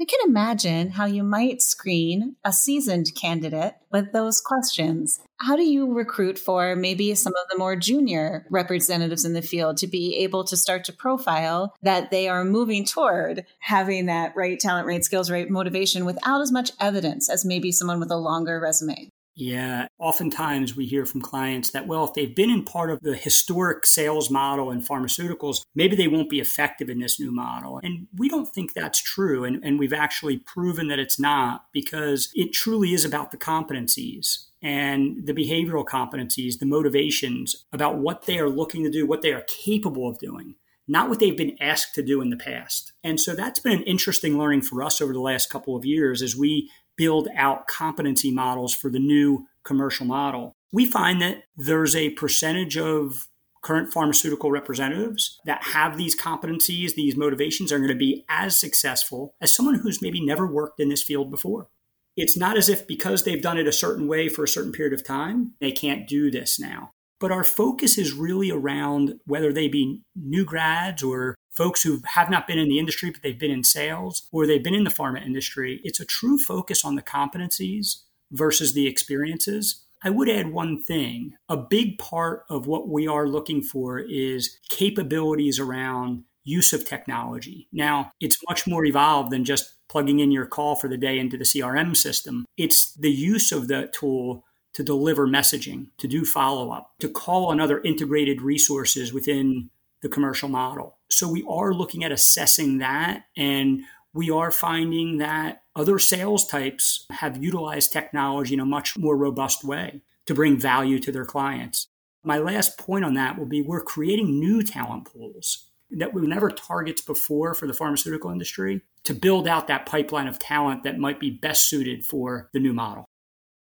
I 0.00 0.04
can 0.04 0.28
imagine 0.28 0.90
how 0.90 1.04
you 1.04 1.22
might 1.22 1.62
screen 1.62 2.34
a 2.44 2.52
seasoned 2.52 3.14
candidate 3.14 3.74
with 3.92 4.12
those 4.12 4.40
questions. 4.40 5.20
How 5.38 5.54
do 5.54 5.62
you 5.62 5.92
recruit 5.92 6.38
for 6.38 6.74
maybe 6.74 7.14
some 7.14 7.34
of 7.34 7.48
the 7.50 7.58
more 7.58 7.76
junior 7.76 8.46
representatives 8.50 9.24
in 9.24 9.32
the 9.32 9.42
field 9.42 9.76
to 9.76 9.86
be 9.86 10.16
able 10.16 10.44
to 10.44 10.56
start 10.56 10.84
to 10.84 10.92
profile 10.92 11.74
that 11.82 12.10
they 12.10 12.28
are 12.28 12.44
moving 12.44 12.84
toward 12.84 13.44
having 13.60 14.06
that 14.06 14.34
right 14.34 14.58
talent, 14.58 14.86
right 14.86 15.04
skills, 15.04 15.30
right 15.30 15.48
motivation 15.48 16.04
without 16.04 16.40
as 16.40 16.50
much 16.50 16.72
evidence 16.80 17.30
as 17.30 17.44
maybe 17.44 17.70
someone 17.70 18.00
with 18.00 18.10
a 18.10 18.16
longer 18.16 18.58
resume? 18.58 19.08
Yeah, 19.34 19.86
oftentimes 19.98 20.76
we 20.76 20.84
hear 20.84 21.06
from 21.06 21.22
clients 21.22 21.70
that, 21.70 21.86
well, 21.86 22.04
if 22.04 22.12
they've 22.12 22.34
been 22.34 22.50
in 22.50 22.64
part 22.64 22.90
of 22.90 23.00
the 23.00 23.16
historic 23.16 23.86
sales 23.86 24.30
model 24.30 24.70
in 24.70 24.82
pharmaceuticals, 24.82 25.62
maybe 25.74 25.96
they 25.96 26.08
won't 26.08 26.28
be 26.28 26.40
effective 26.40 26.90
in 26.90 26.98
this 26.98 27.18
new 27.18 27.32
model. 27.32 27.80
And 27.82 28.08
we 28.16 28.28
don't 28.28 28.52
think 28.52 28.74
that's 28.74 29.00
true. 29.00 29.44
And, 29.44 29.64
and 29.64 29.78
we've 29.78 29.92
actually 29.92 30.38
proven 30.38 30.88
that 30.88 30.98
it's 30.98 31.18
not 31.18 31.66
because 31.72 32.30
it 32.34 32.52
truly 32.52 32.92
is 32.92 33.06
about 33.06 33.30
the 33.30 33.38
competencies 33.38 34.46
and 34.60 35.26
the 35.26 35.32
behavioral 35.32 35.86
competencies, 35.86 36.58
the 36.58 36.66
motivations 36.66 37.64
about 37.72 37.96
what 37.96 38.26
they 38.26 38.38
are 38.38 38.50
looking 38.50 38.84
to 38.84 38.90
do, 38.90 39.06
what 39.06 39.22
they 39.22 39.32
are 39.32 39.44
capable 39.48 40.08
of 40.08 40.18
doing 40.18 40.56
not 40.88 41.08
what 41.08 41.20
they've 41.20 41.36
been 41.36 41.56
asked 41.60 41.94
to 41.94 42.02
do 42.02 42.20
in 42.20 42.30
the 42.30 42.36
past. 42.36 42.92
And 43.04 43.20
so 43.20 43.34
that's 43.34 43.60
been 43.60 43.72
an 43.78 43.84
interesting 43.84 44.36
learning 44.36 44.62
for 44.62 44.82
us 44.82 45.00
over 45.00 45.12
the 45.12 45.20
last 45.20 45.48
couple 45.48 45.76
of 45.76 45.84
years 45.84 46.22
as 46.22 46.36
we 46.36 46.70
build 46.96 47.28
out 47.36 47.66
competency 47.66 48.30
models 48.30 48.74
for 48.74 48.90
the 48.90 48.98
new 48.98 49.46
commercial 49.64 50.06
model. 50.06 50.52
We 50.72 50.86
find 50.86 51.20
that 51.22 51.44
there's 51.56 51.94
a 51.94 52.10
percentage 52.10 52.76
of 52.76 53.28
current 53.62 53.92
pharmaceutical 53.92 54.50
representatives 54.50 55.40
that 55.44 55.62
have 55.62 55.96
these 55.96 56.20
competencies, 56.20 56.94
these 56.94 57.16
motivations 57.16 57.72
are 57.72 57.78
going 57.78 57.88
to 57.88 57.94
be 57.94 58.24
as 58.28 58.56
successful 58.56 59.34
as 59.40 59.54
someone 59.54 59.76
who's 59.76 60.02
maybe 60.02 60.24
never 60.24 60.46
worked 60.46 60.80
in 60.80 60.88
this 60.88 61.02
field 61.02 61.30
before. 61.30 61.68
It's 62.16 62.36
not 62.36 62.56
as 62.56 62.68
if 62.68 62.86
because 62.86 63.22
they've 63.22 63.40
done 63.40 63.58
it 63.58 63.68
a 63.68 63.72
certain 63.72 64.06
way 64.06 64.28
for 64.28 64.44
a 64.44 64.48
certain 64.48 64.72
period 64.72 64.92
of 64.92 65.04
time, 65.04 65.52
they 65.60 65.72
can't 65.72 66.08
do 66.08 66.30
this 66.30 66.58
now. 66.58 66.90
But 67.20 67.30
our 67.30 67.44
focus 67.44 67.98
is 67.98 68.12
really 68.12 68.50
around 68.50 69.20
whether 69.26 69.52
they 69.52 69.68
be 69.68 70.02
new 70.16 70.44
grads 70.44 71.02
or 71.02 71.36
folks 71.52 71.82
who 71.82 72.00
have 72.06 72.30
not 72.30 72.46
been 72.46 72.58
in 72.58 72.68
the 72.68 72.78
industry, 72.78 73.10
but 73.10 73.22
they've 73.22 73.38
been 73.38 73.50
in 73.50 73.64
sales 73.64 74.26
or 74.32 74.46
they've 74.46 74.64
been 74.64 74.74
in 74.74 74.84
the 74.84 74.90
pharma 74.90 75.24
industry. 75.24 75.80
It's 75.84 76.00
a 76.00 76.04
true 76.04 76.38
focus 76.38 76.84
on 76.84 76.96
the 76.96 77.02
competencies 77.02 78.02
versus 78.30 78.72
the 78.72 78.86
experiences. 78.86 79.84
I 80.04 80.10
would 80.10 80.28
add 80.28 80.52
one 80.52 80.82
thing. 80.82 81.34
A 81.48 81.56
big 81.56 81.98
part 81.98 82.44
of 82.48 82.66
what 82.66 82.88
we 82.88 83.06
are 83.06 83.28
looking 83.28 83.62
for 83.62 84.00
is 84.00 84.58
capabilities 84.68 85.60
around 85.60 86.24
use 86.44 86.72
of 86.72 86.88
technology. 86.88 87.68
Now, 87.72 88.12
it's 88.20 88.38
much 88.48 88.66
more 88.66 88.84
evolved 88.84 89.30
than 89.30 89.44
just 89.44 89.74
plugging 89.88 90.18
in 90.18 90.32
your 90.32 90.46
call 90.46 90.74
for 90.74 90.88
the 90.88 90.96
day 90.96 91.18
into 91.18 91.36
the 91.36 91.44
CRM 91.44 91.96
system. 91.96 92.46
It's 92.56 92.92
the 92.94 93.12
use 93.12 93.52
of 93.52 93.68
the 93.68 93.90
tool 93.92 94.44
to 94.74 94.82
deliver 94.82 95.28
messaging, 95.28 95.88
to 95.98 96.08
do 96.08 96.24
follow 96.24 96.70
up, 96.70 96.92
to 97.00 97.08
call 97.08 97.46
on 97.46 97.60
other 97.60 97.80
integrated 97.82 98.40
resources 98.40 99.12
within 99.12 99.70
the 100.02 100.08
commercial 100.08 100.48
model. 100.48 100.98
So 101.10 101.28
we 101.28 101.44
are 101.48 101.72
looking 101.72 102.04
at 102.04 102.12
assessing 102.12 102.78
that 102.78 103.24
and 103.36 103.82
we 104.14 104.30
are 104.30 104.50
finding 104.50 105.18
that 105.18 105.62
other 105.74 105.98
sales 105.98 106.46
types 106.46 107.06
have 107.10 107.42
utilized 107.42 107.92
technology 107.92 108.54
in 108.54 108.60
a 108.60 108.66
much 108.66 108.98
more 108.98 109.16
robust 109.16 109.64
way 109.64 110.02
to 110.26 110.34
bring 110.34 110.58
value 110.58 110.98
to 110.98 111.12
their 111.12 111.24
clients. 111.24 111.88
My 112.24 112.38
last 112.38 112.78
point 112.78 113.04
on 113.04 113.14
that 113.14 113.38
will 113.38 113.46
be 113.46 113.62
we're 113.62 113.80
creating 113.80 114.38
new 114.38 114.62
talent 114.62 115.06
pools 115.06 115.66
that 115.90 116.14
we 116.14 116.26
never 116.26 116.50
targets 116.50 117.02
before 117.02 117.54
for 117.54 117.66
the 117.66 117.74
pharmaceutical 117.74 118.30
industry 118.30 118.82
to 119.04 119.14
build 119.14 119.46
out 119.46 119.66
that 119.66 119.86
pipeline 119.86 120.26
of 120.26 120.38
talent 120.38 120.84
that 120.84 120.98
might 120.98 121.20
be 121.20 121.30
best 121.30 121.68
suited 121.68 122.04
for 122.04 122.48
the 122.52 122.60
new 122.60 122.72
model. 122.72 123.04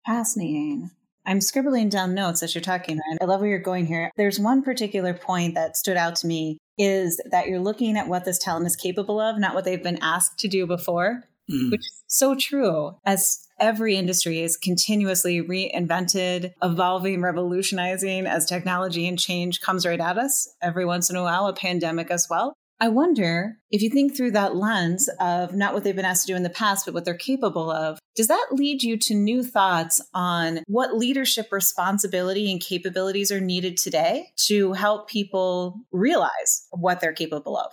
Fascinating. 0.06 0.90
I'm 1.24 1.40
scribbling 1.40 1.88
down 1.88 2.14
notes 2.14 2.42
as 2.42 2.54
you're 2.54 2.62
talking. 2.62 2.98
I 3.20 3.24
love 3.24 3.40
where 3.40 3.50
you're 3.50 3.58
going 3.58 3.86
here. 3.86 4.10
There's 4.16 4.40
one 4.40 4.62
particular 4.62 5.14
point 5.14 5.54
that 5.54 5.76
stood 5.76 5.96
out 5.96 6.16
to 6.16 6.26
me 6.26 6.58
is 6.78 7.20
that 7.30 7.48
you're 7.48 7.60
looking 7.60 7.96
at 7.96 8.08
what 8.08 8.24
this 8.24 8.38
talent 8.38 8.66
is 8.66 8.76
capable 8.76 9.20
of, 9.20 9.38
not 9.38 9.54
what 9.54 9.64
they've 9.64 9.82
been 9.82 9.98
asked 10.02 10.38
to 10.40 10.48
do 10.48 10.66
before, 10.66 11.24
mm. 11.50 11.70
which 11.70 11.80
is 11.80 12.02
so 12.08 12.34
true 12.34 12.96
as 13.04 13.46
every 13.60 13.96
industry 13.96 14.40
is 14.40 14.56
continuously 14.56 15.40
reinvented, 15.40 16.52
evolving, 16.62 17.22
revolutionizing 17.22 18.26
as 18.26 18.44
technology 18.44 19.06
and 19.06 19.18
change 19.18 19.60
comes 19.60 19.86
right 19.86 20.00
at 20.00 20.18
us. 20.18 20.52
Every 20.60 20.84
once 20.84 21.08
in 21.08 21.16
a 21.16 21.22
while, 21.22 21.46
a 21.46 21.52
pandemic 21.52 22.10
as 22.10 22.26
well. 22.28 22.54
I 22.82 22.88
wonder 22.88 23.58
if 23.70 23.80
you 23.80 23.90
think 23.90 24.16
through 24.16 24.32
that 24.32 24.56
lens 24.56 25.08
of 25.20 25.54
not 25.54 25.72
what 25.72 25.84
they've 25.84 25.94
been 25.94 26.04
asked 26.04 26.26
to 26.26 26.32
do 26.32 26.36
in 26.36 26.42
the 26.42 26.50
past, 26.50 26.84
but 26.84 26.94
what 26.94 27.04
they're 27.04 27.14
capable 27.14 27.70
of, 27.70 28.00
does 28.16 28.26
that 28.26 28.48
lead 28.50 28.82
you 28.82 28.96
to 28.98 29.14
new 29.14 29.44
thoughts 29.44 30.00
on 30.14 30.64
what 30.66 30.96
leadership 30.96 31.52
responsibility 31.52 32.50
and 32.50 32.60
capabilities 32.60 33.30
are 33.30 33.40
needed 33.40 33.76
today 33.76 34.32
to 34.48 34.72
help 34.72 35.08
people 35.08 35.76
realize 35.92 36.66
what 36.72 37.00
they're 37.00 37.12
capable 37.12 37.56
of? 37.56 37.70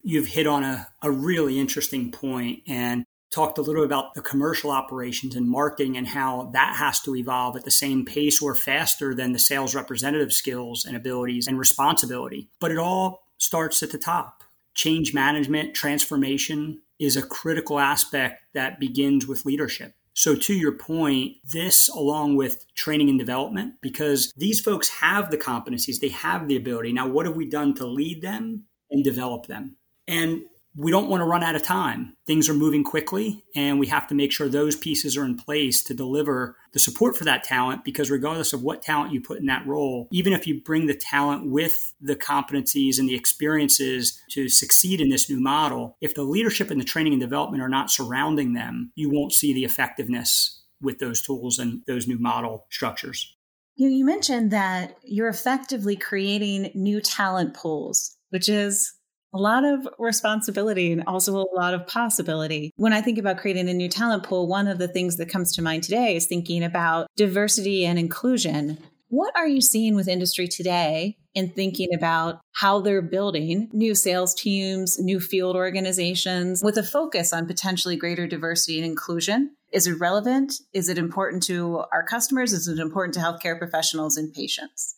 You've 0.00 0.28
hit 0.28 0.46
on 0.46 0.64
a, 0.64 0.88
a 1.02 1.10
really 1.10 1.58
interesting 1.58 2.10
point 2.10 2.60
and 2.66 3.04
talked 3.30 3.58
a 3.58 3.62
little 3.62 3.84
about 3.84 4.14
the 4.14 4.22
commercial 4.22 4.70
operations 4.70 5.36
and 5.36 5.46
marketing 5.46 5.98
and 5.98 6.06
how 6.06 6.48
that 6.54 6.76
has 6.76 6.98
to 7.00 7.14
evolve 7.14 7.56
at 7.56 7.64
the 7.64 7.70
same 7.70 8.06
pace 8.06 8.40
or 8.40 8.54
faster 8.54 9.14
than 9.14 9.32
the 9.32 9.38
sales 9.38 9.74
representative 9.74 10.32
skills 10.32 10.86
and 10.86 10.96
abilities 10.96 11.46
and 11.46 11.58
responsibility. 11.58 12.48
But 12.58 12.70
it 12.70 12.78
all 12.78 13.23
starts 13.44 13.82
at 13.82 13.90
the 13.90 13.98
top. 13.98 14.42
Change 14.74 15.14
management, 15.14 15.74
transformation 15.74 16.80
is 16.98 17.16
a 17.16 17.22
critical 17.22 17.78
aspect 17.78 18.42
that 18.54 18.80
begins 18.80 19.26
with 19.26 19.44
leadership. 19.44 19.94
So, 20.14 20.36
to 20.36 20.54
your 20.54 20.72
point, 20.72 21.36
this 21.52 21.88
along 21.88 22.36
with 22.36 22.64
training 22.74 23.08
and 23.08 23.18
development, 23.18 23.74
because 23.82 24.32
these 24.36 24.60
folks 24.60 24.88
have 24.88 25.30
the 25.30 25.36
competencies, 25.36 25.98
they 26.00 26.08
have 26.08 26.46
the 26.46 26.56
ability. 26.56 26.92
Now, 26.92 27.08
what 27.08 27.26
have 27.26 27.36
we 27.36 27.48
done 27.48 27.74
to 27.74 27.86
lead 27.86 28.22
them 28.22 28.64
and 28.90 29.02
develop 29.02 29.46
them? 29.46 29.76
And 30.06 30.42
we 30.76 30.90
don't 30.90 31.08
want 31.08 31.20
to 31.20 31.26
run 31.26 31.42
out 31.42 31.54
of 31.54 31.62
time. 31.62 32.16
Things 32.26 32.48
are 32.48 32.54
moving 32.54 32.82
quickly, 32.82 33.44
and 33.54 33.78
we 33.78 33.86
have 33.86 34.08
to 34.08 34.14
make 34.14 34.32
sure 34.32 34.48
those 34.48 34.74
pieces 34.74 35.16
are 35.16 35.24
in 35.24 35.36
place 35.36 35.82
to 35.84 35.94
deliver 35.94 36.56
the 36.72 36.78
support 36.78 37.16
for 37.16 37.24
that 37.24 37.44
talent. 37.44 37.84
Because 37.84 38.10
regardless 38.10 38.52
of 38.52 38.62
what 38.62 38.82
talent 38.82 39.12
you 39.12 39.20
put 39.20 39.38
in 39.38 39.46
that 39.46 39.66
role, 39.66 40.08
even 40.10 40.32
if 40.32 40.46
you 40.46 40.60
bring 40.62 40.86
the 40.86 40.94
talent 40.94 41.50
with 41.50 41.92
the 42.00 42.16
competencies 42.16 42.98
and 42.98 43.08
the 43.08 43.14
experiences 43.14 44.20
to 44.30 44.48
succeed 44.48 45.00
in 45.00 45.10
this 45.10 45.30
new 45.30 45.40
model, 45.40 45.96
if 46.00 46.14
the 46.14 46.24
leadership 46.24 46.70
and 46.70 46.80
the 46.80 46.84
training 46.84 47.12
and 47.12 47.22
development 47.22 47.62
are 47.62 47.68
not 47.68 47.90
surrounding 47.90 48.54
them, 48.54 48.90
you 48.96 49.10
won't 49.10 49.32
see 49.32 49.52
the 49.52 49.64
effectiveness 49.64 50.62
with 50.80 50.98
those 50.98 51.22
tools 51.22 51.58
and 51.58 51.82
those 51.86 52.08
new 52.08 52.18
model 52.18 52.66
structures. 52.70 53.34
You 53.76 54.04
mentioned 54.04 54.50
that 54.52 54.96
you're 55.02 55.28
effectively 55.28 55.96
creating 55.96 56.70
new 56.74 57.00
talent 57.00 57.54
pools, 57.54 58.16
which 58.30 58.48
is 58.48 58.92
a 59.34 59.38
lot 59.38 59.64
of 59.64 59.88
responsibility 59.98 60.92
and 60.92 61.02
also 61.06 61.36
a 61.36 61.54
lot 61.54 61.74
of 61.74 61.86
possibility. 61.88 62.70
When 62.76 62.92
I 62.92 63.02
think 63.02 63.18
about 63.18 63.38
creating 63.38 63.68
a 63.68 63.74
new 63.74 63.88
talent 63.88 64.22
pool, 64.22 64.46
one 64.46 64.68
of 64.68 64.78
the 64.78 64.88
things 64.88 65.16
that 65.16 65.28
comes 65.28 65.52
to 65.52 65.62
mind 65.62 65.82
today 65.82 66.14
is 66.14 66.26
thinking 66.26 66.62
about 66.62 67.08
diversity 67.16 67.84
and 67.84 67.98
inclusion. 67.98 68.78
What 69.08 69.36
are 69.36 69.46
you 69.46 69.60
seeing 69.60 69.96
with 69.96 70.08
industry 70.08 70.46
today 70.48 71.18
in 71.34 71.50
thinking 71.50 71.88
about 71.94 72.40
how 72.52 72.80
they're 72.80 73.02
building 73.02 73.68
new 73.72 73.94
sales 73.94 74.34
teams, 74.34 74.98
new 75.00 75.18
field 75.18 75.56
organizations 75.56 76.62
with 76.62 76.78
a 76.78 76.82
focus 76.82 77.32
on 77.32 77.46
potentially 77.46 77.96
greater 77.96 78.26
diversity 78.28 78.78
and 78.78 78.86
inclusion? 78.86 79.54
Is 79.72 79.88
it 79.88 79.98
relevant? 79.98 80.54
Is 80.72 80.88
it 80.88 80.96
important 80.96 81.42
to 81.44 81.82
our 81.92 82.04
customers? 82.04 82.52
Is 82.52 82.68
it 82.68 82.78
important 82.78 83.14
to 83.14 83.20
healthcare 83.20 83.58
professionals 83.58 84.16
and 84.16 84.32
patients? 84.32 84.96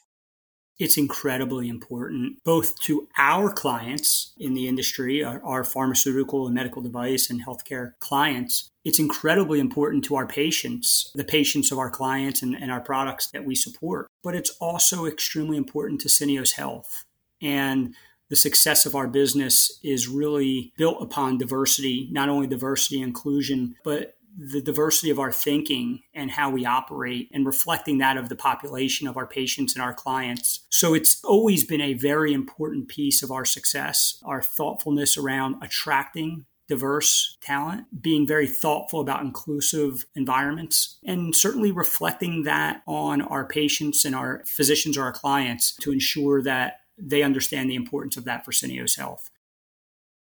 It's 0.78 0.98
incredibly 0.98 1.68
important 1.68 2.42
both 2.44 2.78
to 2.80 3.08
our 3.16 3.50
clients 3.50 4.32
in 4.38 4.54
the 4.54 4.68
industry, 4.68 5.24
our, 5.24 5.42
our, 5.42 5.64
pharmaceutical 5.64 6.46
and 6.46 6.54
medical 6.54 6.82
device 6.82 7.30
and 7.30 7.44
healthcare 7.44 7.92
clients. 8.00 8.70
It's 8.84 8.98
incredibly 8.98 9.58
important 9.58 10.04
to 10.04 10.16
our 10.16 10.26
patients, 10.26 11.10
the 11.14 11.24
patients 11.24 11.72
of 11.72 11.78
our 11.78 11.90
clients 11.90 12.42
and, 12.42 12.54
and 12.54 12.70
our 12.70 12.80
products 12.80 13.28
that 13.28 13.44
we 13.44 13.54
support. 13.54 14.08
But 14.22 14.34
it's 14.34 14.50
also 14.60 15.06
extremely 15.06 15.56
important 15.56 16.00
to 16.02 16.08
Syneos 16.08 16.52
Health. 16.52 17.04
And 17.40 17.94
the 18.28 18.36
success 18.36 18.86
of 18.86 18.94
our 18.94 19.08
business 19.08 19.78
is 19.82 20.08
really 20.08 20.72
built 20.76 21.00
upon 21.00 21.38
diversity, 21.38 22.08
not 22.10 22.28
only 22.28 22.46
diversity 22.46 23.00
inclusion, 23.00 23.76
but 23.84 24.16
the 24.38 24.60
diversity 24.60 25.10
of 25.10 25.18
our 25.18 25.32
thinking 25.32 26.02
and 26.14 26.30
how 26.30 26.50
we 26.50 26.66
operate 26.66 27.30
and 27.32 27.46
reflecting 27.46 27.98
that 27.98 28.16
of 28.16 28.28
the 28.28 28.36
population 28.36 29.06
of 29.06 29.16
our 29.16 29.26
patients 29.26 29.74
and 29.74 29.82
our 29.82 29.94
clients. 29.94 30.66
So 30.68 30.94
it's 30.94 31.22
always 31.24 31.64
been 31.64 31.80
a 31.80 31.94
very 31.94 32.32
important 32.32 32.88
piece 32.88 33.22
of 33.22 33.30
our 33.30 33.44
success, 33.44 34.22
our 34.24 34.42
thoughtfulness 34.42 35.16
around 35.16 35.56
attracting 35.62 36.44
diverse 36.68 37.36
talent, 37.40 37.86
being 38.02 38.26
very 38.26 38.46
thoughtful 38.46 39.00
about 39.00 39.22
inclusive 39.22 40.04
environments, 40.16 40.98
and 41.04 41.34
certainly 41.34 41.70
reflecting 41.70 42.42
that 42.42 42.82
on 42.86 43.22
our 43.22 43.46
patients 43.46 44.04
and 44.04 44.14
our 44.14 44.42
physicians 44.46 44.98
or 44.98 45.04
our 45.04 45.12
clients 45.12 45.76
to 45.76 45.92
ensure 45.92 46.42
that 46.42 46.80
they 46.98 47.22
understand 47.22 47.70
the 47.70 47.76
importance 47.76 48.16
of 48.16 48.24
that 48.24 48.44
for 48.44 48.50
Syneos 48.50 48.98
Health. 48.98 49.30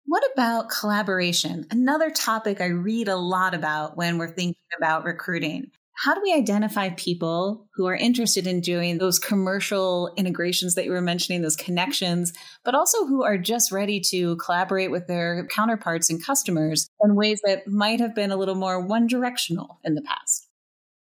What 0.10 0.24
about 0.34 0.70
collaboration? 0.70 1.68
Another 1.70 2.10
topic 2.10 2.62
I 2.62 2.68
read 2.68 3.10
a 3.10 3.18
lot 3.18 3.54
about 3.54 3.98
when 3.98 4.18
we're 4.18 4.32
thinking 4.32 4.56
about 4.78 5.04
recruiting. 5.04 5.70
How 5.96 6.16
do 6.16 6.22
we 6.24 6.34
identify 6.34 6.92
people 6.92 7.68
who 7.74 7.88
are 7.88 7.96
interested 7.96 8.48
in 8.48 8.62
doing 8.62 9.00
those 9.00 9.20
commercial 9.20 10.14
integrations 10.16 10.76
that 10.76 10.86
you 10.86 10.92
were 10.92 11.02
mentioning, 11.02 11.42
those 11.42 11.58
connections, 11.58 12.32
but 12.64 12.74
also 12.74 13.06
who 13.06 13.26
are 13.26 13.38
just 13.38 13.70
ready 13.70 14.00
to 14.12 14.38
collaborate 14.38 14.92
with 14.92 15.08
their 15.08 15.46
counterparts 15.48 16.10
and 16.10 16.24
customers 16.24 16.90
in 17.04 17.16
ways 17.16 17.42
that 17.44 17.68
might 17.68 18.00
have 18.00 18.16
been 18.16 18.32
a 18.32 18.38
little 18.38 18.56
more 18.56 18.80
one 18.80 19.08
directional 19.08 19.78
in 19.84 19.96
the 19.96 20.02
past? 20.02 20.48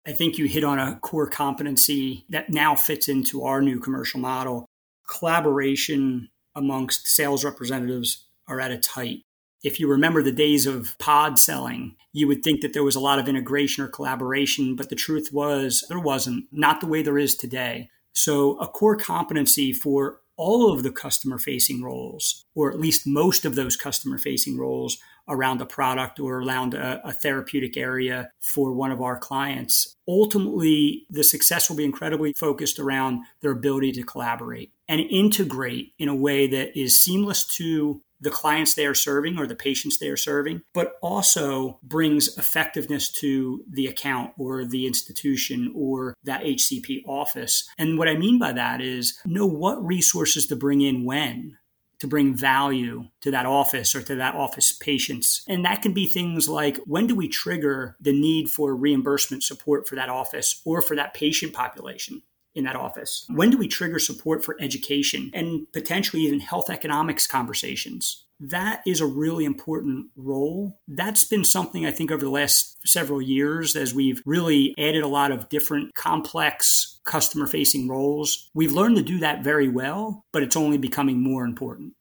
I 0.07 0.13
think 0.13 0.39
you 0.39 0.47
hit 0.47 0.63
on 0.63 0.79
a 0.79 1.01
core 1.01 1.29
competency 1.29 2.25
that 2.29 2.51
now 2.51 2.77
fits 2.77 3.09
into 3.09 3.43
our 3.43 3.61
new 3.61 3.81
commercial 3.81 4.21
model. 4.21 4.65
Collaboration 5.09 6.29
amongst 6.55 7.09
sales 7.09 7.45
representatives 7.45 8.29
are 8.49 8.61
at 8.61 8.71
its 8.71 8.89
height. 8.89 9.21
If 9.63 9.79
you 9.79 9.89
remember 9.89 10.23
the 10.23 10.33
days 10.33 10.67
of 10.67 10.97
pod 10.99 11.39
selling, 11.39 11.97
you 12.13 12.27
would 12.27 12.43
think 12.43 12.63
that 12.63 12.73
there 12.73 12.83
was 12.83 12.97
a 12.97 13.01
lot 13.01 13.19
of 13.19 13.29
integration 13.29 13.85
or 13.85 13.89
collaboration, 13.89 14.75
but 14.75 14.89
the 14.89 14.97
truth 14.97 15.31
was 15.33 15.85
there 15.89 16.01
wasn't, 16.01 16.47
not 16.51 16.81
the 16.81 16.89
way 16.89 17.03
there 17.03 17.19
is 17.19 17.37
today. 17.37 17.89
So, 18.13 18.59
a 18.59 18.67
core 18.67 18.97
competency 18.97 19.73
for 19.73 20.21
all 20.37 20.73
of 20.73 20.83
the 20.83 20.91
customer 20.91 21.39
facing 21.39 21.83
roles, 21.83 22.45
or 22.55 22.71
at 22.73 22.81
least 22.81 23.07
most 23.07 23.45
of 23.45 23.55
those 23.55 23.77
customer 23.77 24.19
facing 24.19 24.59
roles 24.59 24.99
around 25.29 25.61
a 25.61 25.67
product 25.67 26.19
or 26.19 26.43
around 26.43 26.75
a, 26.75 27.01
a, 27.07 27.13
therapeutic 27.13 27.77
area 27.77 28.29
for 28.41 28.73
one 28.73 28.91
of 28.91 29.01
our 29.01 29.17
clients. 29.17 29.95
Ultimately, 30.09 31.07
the 31.09 31.23
success 31.23 31.69
will 31.69 31.77
be 31.77 31.85
incredibly 31.85 32.33
focused 32.37 32.81
around 32.81 33.21
their 33.41 33.53
ability 33.53 33.93
to 33.93 34.03
collaborate 34.03 34.73
and 34.89 35.01
integrate 35.01 35.93
in 35.99 36.09
a 36.09 36.15
way 36.15 36.49
that 36.49 36.77
is 36.79 37.01
seamless 37.01 37.47
to 37.47 38.03
the 38.23 38.31
clients 38.31 38.75
they 38.75 38.87
are 38.87 38.95
serving 38.95 39.38
or 39.38 39.47
the 39.47 39.55
patients 39.55 39.99
they 39.99 40.09
are 40.09 40.17
serving, 40.17 40.62
but 40.73 40.95
also 41.02 41.79
brings 41.83 42.38
effectiveness 42.38 43.11
to 43.11 43.64
the 43.71 43.87
account 43.87 44.33
or 44.38 44.64
the 44.64 44.87
institution 44.87 45.73
or 45.76 46.14
that 46.25 46.43
HCP 46.43 47.02
office. 47.07 47.69
And 47.76 47.99
what 47.99 48.09
I 48.09 48.17
mean 48.17 48.38
by 48.38 48.52
that 48.52 48.81
is 48.81 49.19
know 49.26 49.47
what 49.47 49.85
resources 49.85 50.47
to 50.47 50.57
bring 50.57 50.81
in 50.81 51.05
when 51.05 51.59
to 52.02 52.09
bring 52.09 52.35
value 52.35 53.05
to 53.21 53.31
that 53.31 53.47
office 53.47 53.95
or 53.95 54.02
to 54.02 54.17
that 54.17 54.35
office 54.35 54.73
patients. 54.73 55.45
And 55.47 55.64
that 55.64 55.83
can 55.83 55.93
be 55.93 56.09
things 56.09 56.49
like 56.49 56.79
when 56.79 57.07
do 57.07 57.14
we 57.14 57.29
trigger 57.29 57.97
the 58.00 58.12
need 58.12 58.50
for 58.50 58.75
reimbursement 58.75 59.45
support 59.45 59.87
for 59.87 59.95
that 59.95 60.09
office 60.09 60.61
or 60.64 60.83
for 60.83 60.97
that 60.97 61.14
patient 61.14 61.52
population? 61.52 62.23
In 62.55 62.65
that 62.65 62.77
office? 62.77 63.25
When 63.29 63.51
do 63.51 63.59
we 63.59 63.69
trigger 63.69 63.99
support 63.99 64.45
for 64.45 64.57
education 64.61 65.31
and 65.35 65.71
potentially 65.73 66.23
even 66.23 66.41
health 66.41 66.71
economics 66.71 67.27
conversations? 67.27 68.25
That 68.41 68.83
is 68.87 69.01
a 69.01 69.07
really 69.07 69.45
important 69.45 70.07
role. 70.17 70.81
That's 70.89 71.25
been 71.25 71.45
something 71.45 71.87
I 71.87 71.93
think 71.93 72.11
over 72.11 72.25
the 72.25 72.31
last 72.31 72.77
several 72.85 73.23
years 73.23 73.77
as 73.77 73.95
we've 73.95 74.21
really 74.27 74.75
added 74.79 75.05
a 75.05 75.09
lot 75.09 75.31
of 75.31 75.49
different 75.49 75.95
complex 75.95 76.99
customer 77.05 77.47
facing 77.47 77.89
roles. 77.89 78.51
We've 78.53 78.73
learned 78.73 78.97
to 78.97 79.03
do 79.03 79.21
that 79.21 79.45
very 79.45 79.69
well, 79.69 80.25
but 80.33 80.43
it's 80.43 80.57
only 80.57 80.77
becoming 80.77 81.21
more 81.21 81.45
important. 81.45 81.95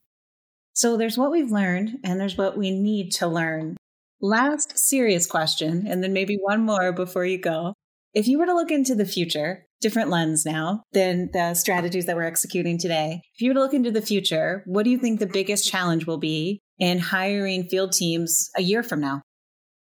So 0.74 0.96
there's 0.96 1.18
what 1.18 1.30
we've 1.30 1.52
learned 1.52 1.98
and 2.02 2.18
there's 2.18 2.36
what 2.36 2.56
we 2.56 2.70
need 2.70 3.12
to 3.12 3.28
learn. 3.28 3.76
Last 4.20 4.78
serious 4.78 5.26
question, 5.26 5.86
and 5.86 6.02
then 6.02 6.12
maybe 6.12 6.36
one 6.36 6.64
more 6.64 6.92
before 6.92 7.24
you 7.24 7.38
go. 7.38 7.74
If 8.14 8.28
you 8.28 8.38
were 8.38 8.46
to 8.46 8.54
look 8.54 8.70
into 8.70 8.94
the 8.94 9.04
future, 9.04 9.64
different 9.82 10.08
lens 10.08 10.46
now 10.46 10.82
than 10.92 11.28
the 11.32 11.54
strategies 11.54 12.06
that 12.06 12.16
we're 12.16 12.22
executing 12.22 12.78
today. 12.78 13.20
If 13.34 13.42
you 13.42 13.50
were 13.50 13.54
to 13.54 13.60
look 13.60 13.74
into 13.74 13.90
the 13.90 14.00
future, 14.00 14.62
what 14.64 14.84
do 14.84 14.90
you 14.90 14.98
think 14.98 15.20
the 15.20 15.26
biggest 15.26 15.68
challenge 15.68 16.06
will 16.06 16.18
be 16.18 16.60
in 16.78 16.98
hiring 16.98 17.64
field 17.64 17.92
teams 17.92 18.50
a 18.56 18.62
year 18.62 18.82
from 18.82 19.00
now? 19.00 19.22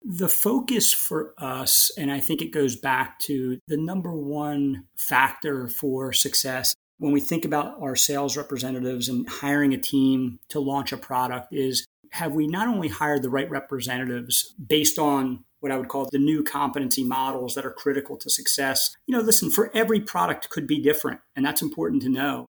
The 0.03 0.29
focus 0.29 0.91
for 0.91 1.33
us, 1.37 1.91
and 1.97 2.11
I 2.11 2.19
think 2.19 2.41
it 2.41 2.51
goes 2.51 2.75
back 2.75 3.19
to 3.19 3.59
the 3.67 3.77
number 3.77 4.13
one 4.13 4.85
factor 4.97 5.67
for 5.67 6.11
success 6.11 6.73
when 7.01 7.11
we 7.11 7.19
think 7.19 7.45
about 7.45 7.81
our 7.81 7.95
sales 7.95 8.37
representatives 8.37 9.09
and 9.09 9.27
hiring 9.27 9.73
a 9.73 9.77
team 9.77 10.37
to 10.49 10.59
launch 10.59 10.91
a 10.91 10.97
product, 10.97 11.47
is 11.51 11.83
have 12.11 12.33
we 12.33 12.45
not 12.45 12.67
only 12.67 12.89
hired 12.89 13.23
the 13.23 13.29
right 13.29 13.49
representatives 13.49 14.53
based 14.63 14.99
on 14.99 15.43
what 15.61 15.71
I 15.71 15.77
would 15.77 15.87
call 15.87 16.09
the 16.11 16.19
new 16.19 16.43
competency 16.43 17.03
models 17.03 17.55
that 17.55 17.65
are 17.65 17.71
critical 17.71 18.17
to 18.17 18.29
success. 18.29 18.95
You 19.07 19.15
know, 19.15 19.23
listen, 19.23 19.49
for 19.49 19.71
every 19.73 20.01
product 20.01 20.49
could 20.49 20.67
be 20.67 20.81
different, 20.81 21.21
and 21.35 21.45
that's 21.45 21.61
important 21.61 22.01
to 22.01 22.09
know. 22.09 22.47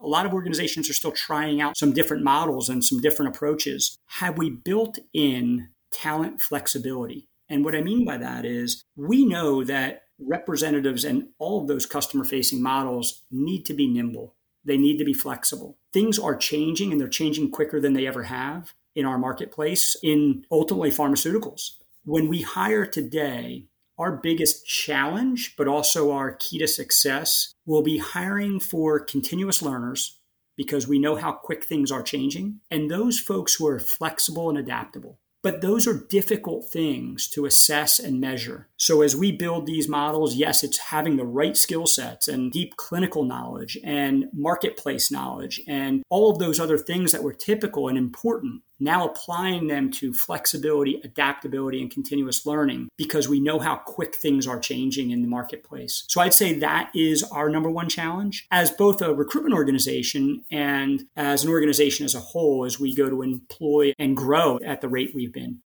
A 0.00 0.08
lot 0.08 0.26
of 0.26 0.34
organizations 0.34 0.90
are 0.90 0.94
still 0.94 1.12
trying 1.12 1.60
out 1.60 1.76
some 1.76 1.92
different 1.92 2.24
models 2.24 2.68
and 2.68 2.84
some 2.84 3.00
different 3.00 3.34
approaches. 3.34 3.96
Have 4.06 4.36
we 4.36 4.50
built 4.50 4.98
in 5.12 5.68
talent 5.92 6.40
flexibility? 6.40 7.28
And 7.48 7.64
what 7.64 7.74
I 7.74 7.82
mean 7.82 8.04
by 8.04 8.16
that 8.18 8.44
is 8.44 8.82
we 8.96 9.24
know 9.24 9.62
that 9.64 10.02
representatives 10.18 11.04
and 11.04 11.28
all 11.38 11.60
of 11.60 11.68
those 11.68 11.86
customer 11.86 12.24
facing 12.24 12.62
models 12.62 13.22
need 13.30 13.64
to 13.66 13.74
be 13.74 13.86
nimble. 13.86 14.34
They 14.64 14.78
need 14.78 14.98
to 14.98 15.04
be 15.04 15.12
flexible. 15.12 15.76
Things 15.92 16.18
are 16.18 16.36
changing 16.36 16.90
and 16.90 17.00
they're 17.00 17.08
changing 17.08 17.50
quicker 17.50 17.80
than 17.80 17.92
they 17.92 18.06
ever 18.06 18.24
have 18.24 18.72
in 18.94 19.04
our 19.04 19.18
marketplace 19.18 19.96
in 20.02 20.44
ultimately 20.50 20.90
pharmaceuticals 20.90 21.72
when 22.04 22.28
we 22.28 22.42
hire 22.42 22.86
today, 22.86 23.66
our 23.98 24.16
biggest 24.16 24.66
challenge, 24.66 25.54
but 25.56 25.68
also 25.68 26.10
our 26.10 26.34
key 26.34 26.58
to 26.58 26.66
success, 26.66 27.54
will 27.64 27.82
be 27.82 27.98
hiring 27.98 28.60
for 28.60 29.00
continuous 29.00 29.62
learners 29.62 30.20
because 30.56 30.86
we 30.86 30.98
know 30.98 31.16
how 31.16 31.32
quick 31.32 31.64
things 31.64 31.90
are 31.90 32.02
changing, 32.02 32.60
and 32.70 32.90
those 32.90 33.18
folks 33.18 33.54
who 33.54 33.66
are 33.66 33.80
flexible 33.80 34.48
and 34.48 34.58
adaptable. 34.58 35.18
But 35.42 35.60
those 35.60 35.86
are 35.86 36.06
difficult 36.08 36.70
things 36.70 37.28
to 37.30 37.44
assess 37.44 37.98
and 37.98 38.20
measure. 38.20 38.68
So, 38.76 39.02
as 39.02 39.14
we 39.14 39.32
build 39.32 39.66
these 39.66 39.88
models, 39.88 40.34
yes, 40.34 40.64
it's 40.64 40.78
having 40.78 41.16
the 41.16 41.24
right 41.24 41.56
skill 41.56 41.86
sets 41.86 42.28
and 42.28 42.50
deep 42.50 42.76
clinical 42.76 43.24
knowledge 43.24 43.78
and 43.84 44.26
marketplace 44.32 45.10
knowledge 45.10 45.60
and 45.68 46.02
all 46.10 46.30
of 46.30 46.38
those 46.38 46.58
other 46.58 46.78
things 46.78 47.12
that 47.12 47.22
were 47.22 47.32
typical 47.32 47.88
and 47.88 47.96
important 47.96 48.62
now 48.80 49.06
applying 49.06 49.68
them 49.68 49.90
to 49.90 50.12
flexibility, 50.12 51.00
adaptability, 51.04 51.80
and 51.80 51.90
continuous 51.90 52.44
learning 52.44 52.88
because 52.96 53.28
we 53.28 53.40
know 53.40 53.58
how 53.58 53.76
quick 53.76 54.14
things 54.14 54.46
are 54.46 54.58
changing 54.58 55.10
in 55.10 55.22
the 55.22 55.28
marketplace. 55.28 56.04
So 56.08 56.20
I'd 56.20 56.34
say 56.34 56.58
that 56.58 56.90
is 56.94 57.22
our 57.22 57.48
number 57.48 57.70
one 57.70 57.88
challenge 57.88 58.46
as 58.50 58.70
both 58.70 59.00
a 59.00 59.14
recruitment 59.14 59.54
organization 59.54 60.44
and 60.50 61.04
as 61.16 61.44
an 61.44 61.50
organization 61.50 62.04
as 62.04 62.14
a 62.14 62.20
whole 62.20 62.64
as 62.64 62.80
we 62.80 62.94
go 62.94 63.08
to 63.08 63.22
employ 63.22 63.92
and 63.98 64.16
grow 64.16 64.58
at 64.64 64.80
the 64.80 64.88
rate 64.88 65.12
we've 65.14 65.32
been. 65.32 65.60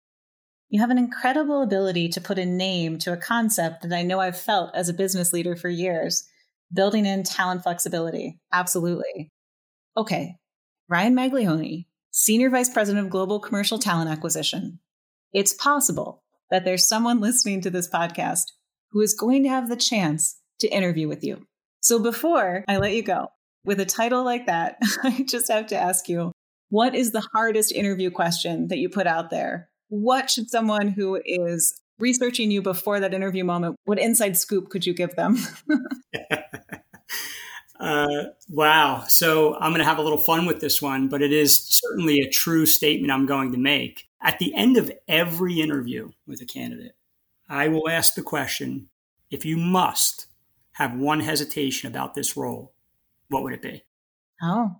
You 0.69 0.81
have 0.81 0.91
an 0.91 0.99
incredible 0.99 1.63
ability 1.63 2.09
to 2.11 2.21
put 2.21 2.39
a 2.39 2.45
name 2.45 2.99
to 2.99 3.13
a 3.13 3.17
concept 3.17 3.83
that 3.83 3.97
I 3.97 4.03
know 4.03 4.19
I've 4.19 4.39
felt 4.39 4.75
as 4.75 4.89
a 4.89 4.95
business 4.95 5.33
leader 5.33 5.55
for 5.55 5.69
years 5.69 6.29
building 6.73 7.07
in 7.07 7.23
talent 7.23 7.63
flexibility. 7.63 8.41
Absolutely. 8.53 9.31
Okay, 9.97 10.35
Ryan 10.89 11.15
Maglione, 11.15 11.87
Senior 12.11 12.51
Vice 12.51 12.69
President 12.69 13.05
of 13.05 13.11
Global 13.11 13.39
Commercial 13.39 13.79
Talent 13.79 14.11
Acquisition. 14.11 14.81
It's 15.33 15.55
possible 15.55 16.25
that 16.51 16.65
there's 16.65 16.89
someone 16.89 17.21
listening 17.21 17.61
to 17.61 17.71
this 17.71 17.89
podcast 17.89 18.45
who 18.91 19.01
is 19.01 19.15
going 19.15 19.45
to 19.45 19.49
have 19.49 19.69
the 19.69 19.77
chance 19.77 20.41
to 20.61 20.69
interview 20.69 21.07
with 21.09 21.23
you. 21.23 21.47
So 21.81 22.03
before 22.03 22.65
I 22.67 22.79
let 22.79 22.95
you 22.95 23.03
go, 23.03 23.29
with 23.65 23.81
a 23.81 23.85
title 23.85 24.25
like 24.25 24.47
that, 24.47 24.79
I 25.03 25.25
just 25.29 25.51
have 25.51 25.67
to 25.69 25.77
ask 25.77 26.09
you 26.09 26.33
what 26.69 26.95
is 26.95 27.13
the 27.13 27.27
hardest 27.33 27.73
interview 27.73 28.11
question 28.11 28.69
that 28.69 28.79
you 28.79 28.89
put 28.89 29.07
out 29.07 29.31
there? 29.31 29.69
What 29.89 30.31
should 30.31 30.51
someone 30.51 30.89
who 30.89 31.21
is 31.25 31.81
researching 31.99 32.51
you 32.51 32.63
before 32.63 33.01
that 33.01 33.15
interview 33.15 33.45
moment, 33.45 33.77
what 33.85 33.99
inside 33.99 34.37
scoop 34.37 34.69
could 34.69 34.87
you 34.87 34.95
give 34.95 35.15
them? 35.17 35.39
Uh, 37.79 38.25
wow. 38.49 39.05
So 39.07 39.55
I'm 39.57 39.71
going 39.73 39.81
to 39.81 39.85
have 39.85 39.99
a 39.99 40.03
little 40.03 40.19
fun 40.19 40.47
with 40.47 40.61
this 40.61 40.81
one, 40.81 41.09
but 41.09 41.23
it 41.23 41.33
is 41.33 41.63
certainly 41.63 42.21
a 42.21 42.29
true 42.31 42.67
statement 42.67 43.13
I'm 43.13 43.27
going 43.27 43.53
to 43.53 43.59
make. 43.59 44.09
At 44.23 44.39
the 44.39 44.55
end 44.55 44.77
of 44.77 44.91
every 45.07 45.61
interview 45.61 46.11
with 46.27 46.41
a 46.41 46.47
candidate, 46.47 46.95
I 47.49 47.69
will 47.69 47.89
ask 47.89 48.15
the 48.15 48.23
question 48.23 48.89
if 49.31 49.45
you 49.45 49.57
must 49.57 50.27
have 50.73 50.97
one 50.97 51.21
hesitation 51.21 51.89
about 51.89 52.15
this 52.15 52.37
role, 52.37 52.73
what 53.29 53.43
would 53.43 53.53
it 53.53 53.63
be? 53.63 53.85
Oh. 54.43 54.77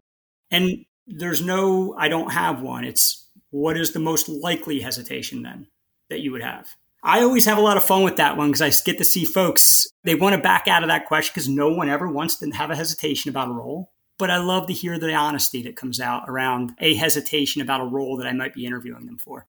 And 0.51 0.85
there's 1.07 1.43
no, 1.43 1.95
I 1.99 2.09
don't 2.09 2.33
have 2.33 2.61
one. 2.61 2.85
It's 2.85 3.26
what 3.57 3.77
is 3.77 3.93
the 3.93 3.99
most 3.99 4.29
likely 4.29 4.81
hesitation 4.81 5.43
then 5.43 5.67
that 6.11 6.21
you 6.21 6.31
would 6.33 6.43
have? 6.43 6.69
I 7.03 7.23
always 7.23 7.47
have 7.47 7.59
a 7.59 7.63
lot 7.63 7.77
of 7.77 7.85
fun 7.85 8.03
with 8.03 8.17
that 8.17 8.37
one 8.37 8.51
because 8.51 8.63
I 8.63 8.85
get 8.85 8.99
to 8.99 9.05
see 9.05 9.25
folks, 9.25 9.87
they 10.05 10.15
want 10.15 10.35
to 10.35 10.41
back 10.41 10.69
out 10.69 10.83
of 10.83 10.89
that 10.89 11.07
question 11.07 11.33
because 11.35 11.49
no 11.49 11.71
one 11.71 11.89
ever 11.89 12.11
wants 12.11 12.37
to 12.39 12.51
have 12.51 12.71
a 12.71 12.77
hesitation 12.77 13.31
about 13.31 13.49
a 13.49 13.53
role. 13.53 13.93
But 14.19 14.31
I 14.31 14.39
love 14.39 14.67
to 14.67 14.73
hear 14.73 14.99
the 14.99 15.13
honesty 15.15 15.63
that 15.63 15.77
comes 15.77 16.01
out 16.01 16.25
around 16.29 16.75
a 16.81 16.95
hesitation 16.95 17.63
about 17.63 17.83
a 17.83 17.87
role 17.87 18.17
that 18.17 18.27
I 18.27 18.33
might 18.33 18.55
be 18.55 18.67
interviewing 18.67 19.07
them 19.07 19.19
for. 19.19 19.47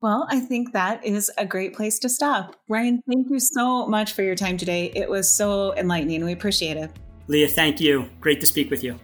Well, 0.00 0.26
I 0.30 0.40
think 0.40 0.72
that 0.72 1.04
is 1.04 1.30
a 1.38 1.46
great 1.46 1.74
place 1.74 1.98
to 2.00 2.08
stop. 2.08 2.56
Ryan, 2.68 3.02
thank 3.08 3.28
you 3.30 3.40
so 3.40 3.86
much 3.86 4.12
for 4.12 4.22
your 4.22 4.36
time 4.36 4.56
today. 4.56 4.92
It 4.94 5.08
was 5.08 5.28
so 5.28 5.74
enlightening. 5.76 6.24
We 6.24 6.32
appreciate 6.32 6.76
it. 6.76 6.90
Leigh, 7.26 7.46
thank 7.46 7.80
you. 7.80 8.08
Great 8.20 8.40
to 8.40 8.46
speak 8.46 8.70
with 8.70 8.84
you. 8.84 8.98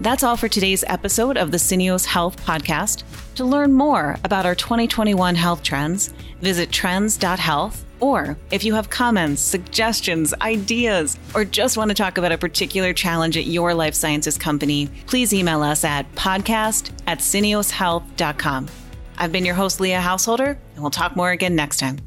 That's 0.00 0.22
all 0.22 0.36
for 0.36 0.48
today's 0.48 0.84
episode 0.86 1.36
of 1.36 1.50
the 1.50 1.56
Syneos 1.56 2.04
Health 2.04 2.36
Podcast. 2.44 3.02
To 3.36 3.44
learn 3.44 3.72
more 3.72 4.16
about 4.24 4.46
our 4.46 4.54
2021 4.54 5.34
health 5.34 5.62
trends, 5.62 6.08
visit 6.40 6.70
trends.health. 6.70 7.84
Or 7.98 8.36
if 8.50 8.62
you 8.62 8.74
have 8.74 8.90
comments, 8.90 9.40
suggestions, 9.40 10.34
ideas, 10.42 11.16
or 11.34 11.46
just 11.46 11.78
want 11.78 11.88
to 11.88 11.94
talk 11.94 12.18
about 12.18 12.30
a 12.30 12.36
particular 12.36 12.92
challenge 12.92 13.38
at 13.38 13.46
your 13.46 13.72
life 13.72 13.94
sciences 13.94 14.36
company, 14.36 14.90
please 15.06 15.32
email 15.32 15.62
us 15.62 15.82
at 15.82 16.10
podcast 16.14 16.90
at 17.06 17.20
syneoshealth.com. 17.20 18.68
I've 19.16 19.32
been 19.32 19.46
your 19.46 19.54
host, 19.54 19.80
Leigh 19.80 19.92
Householder, 19.92 20.58
and 20.74 20.82
we'll 20.82 20.90
talk 20.90 21.16
more 21.16 21.30
again 21.30 21.56
next 21.56 21.78
time. 21.78 22.05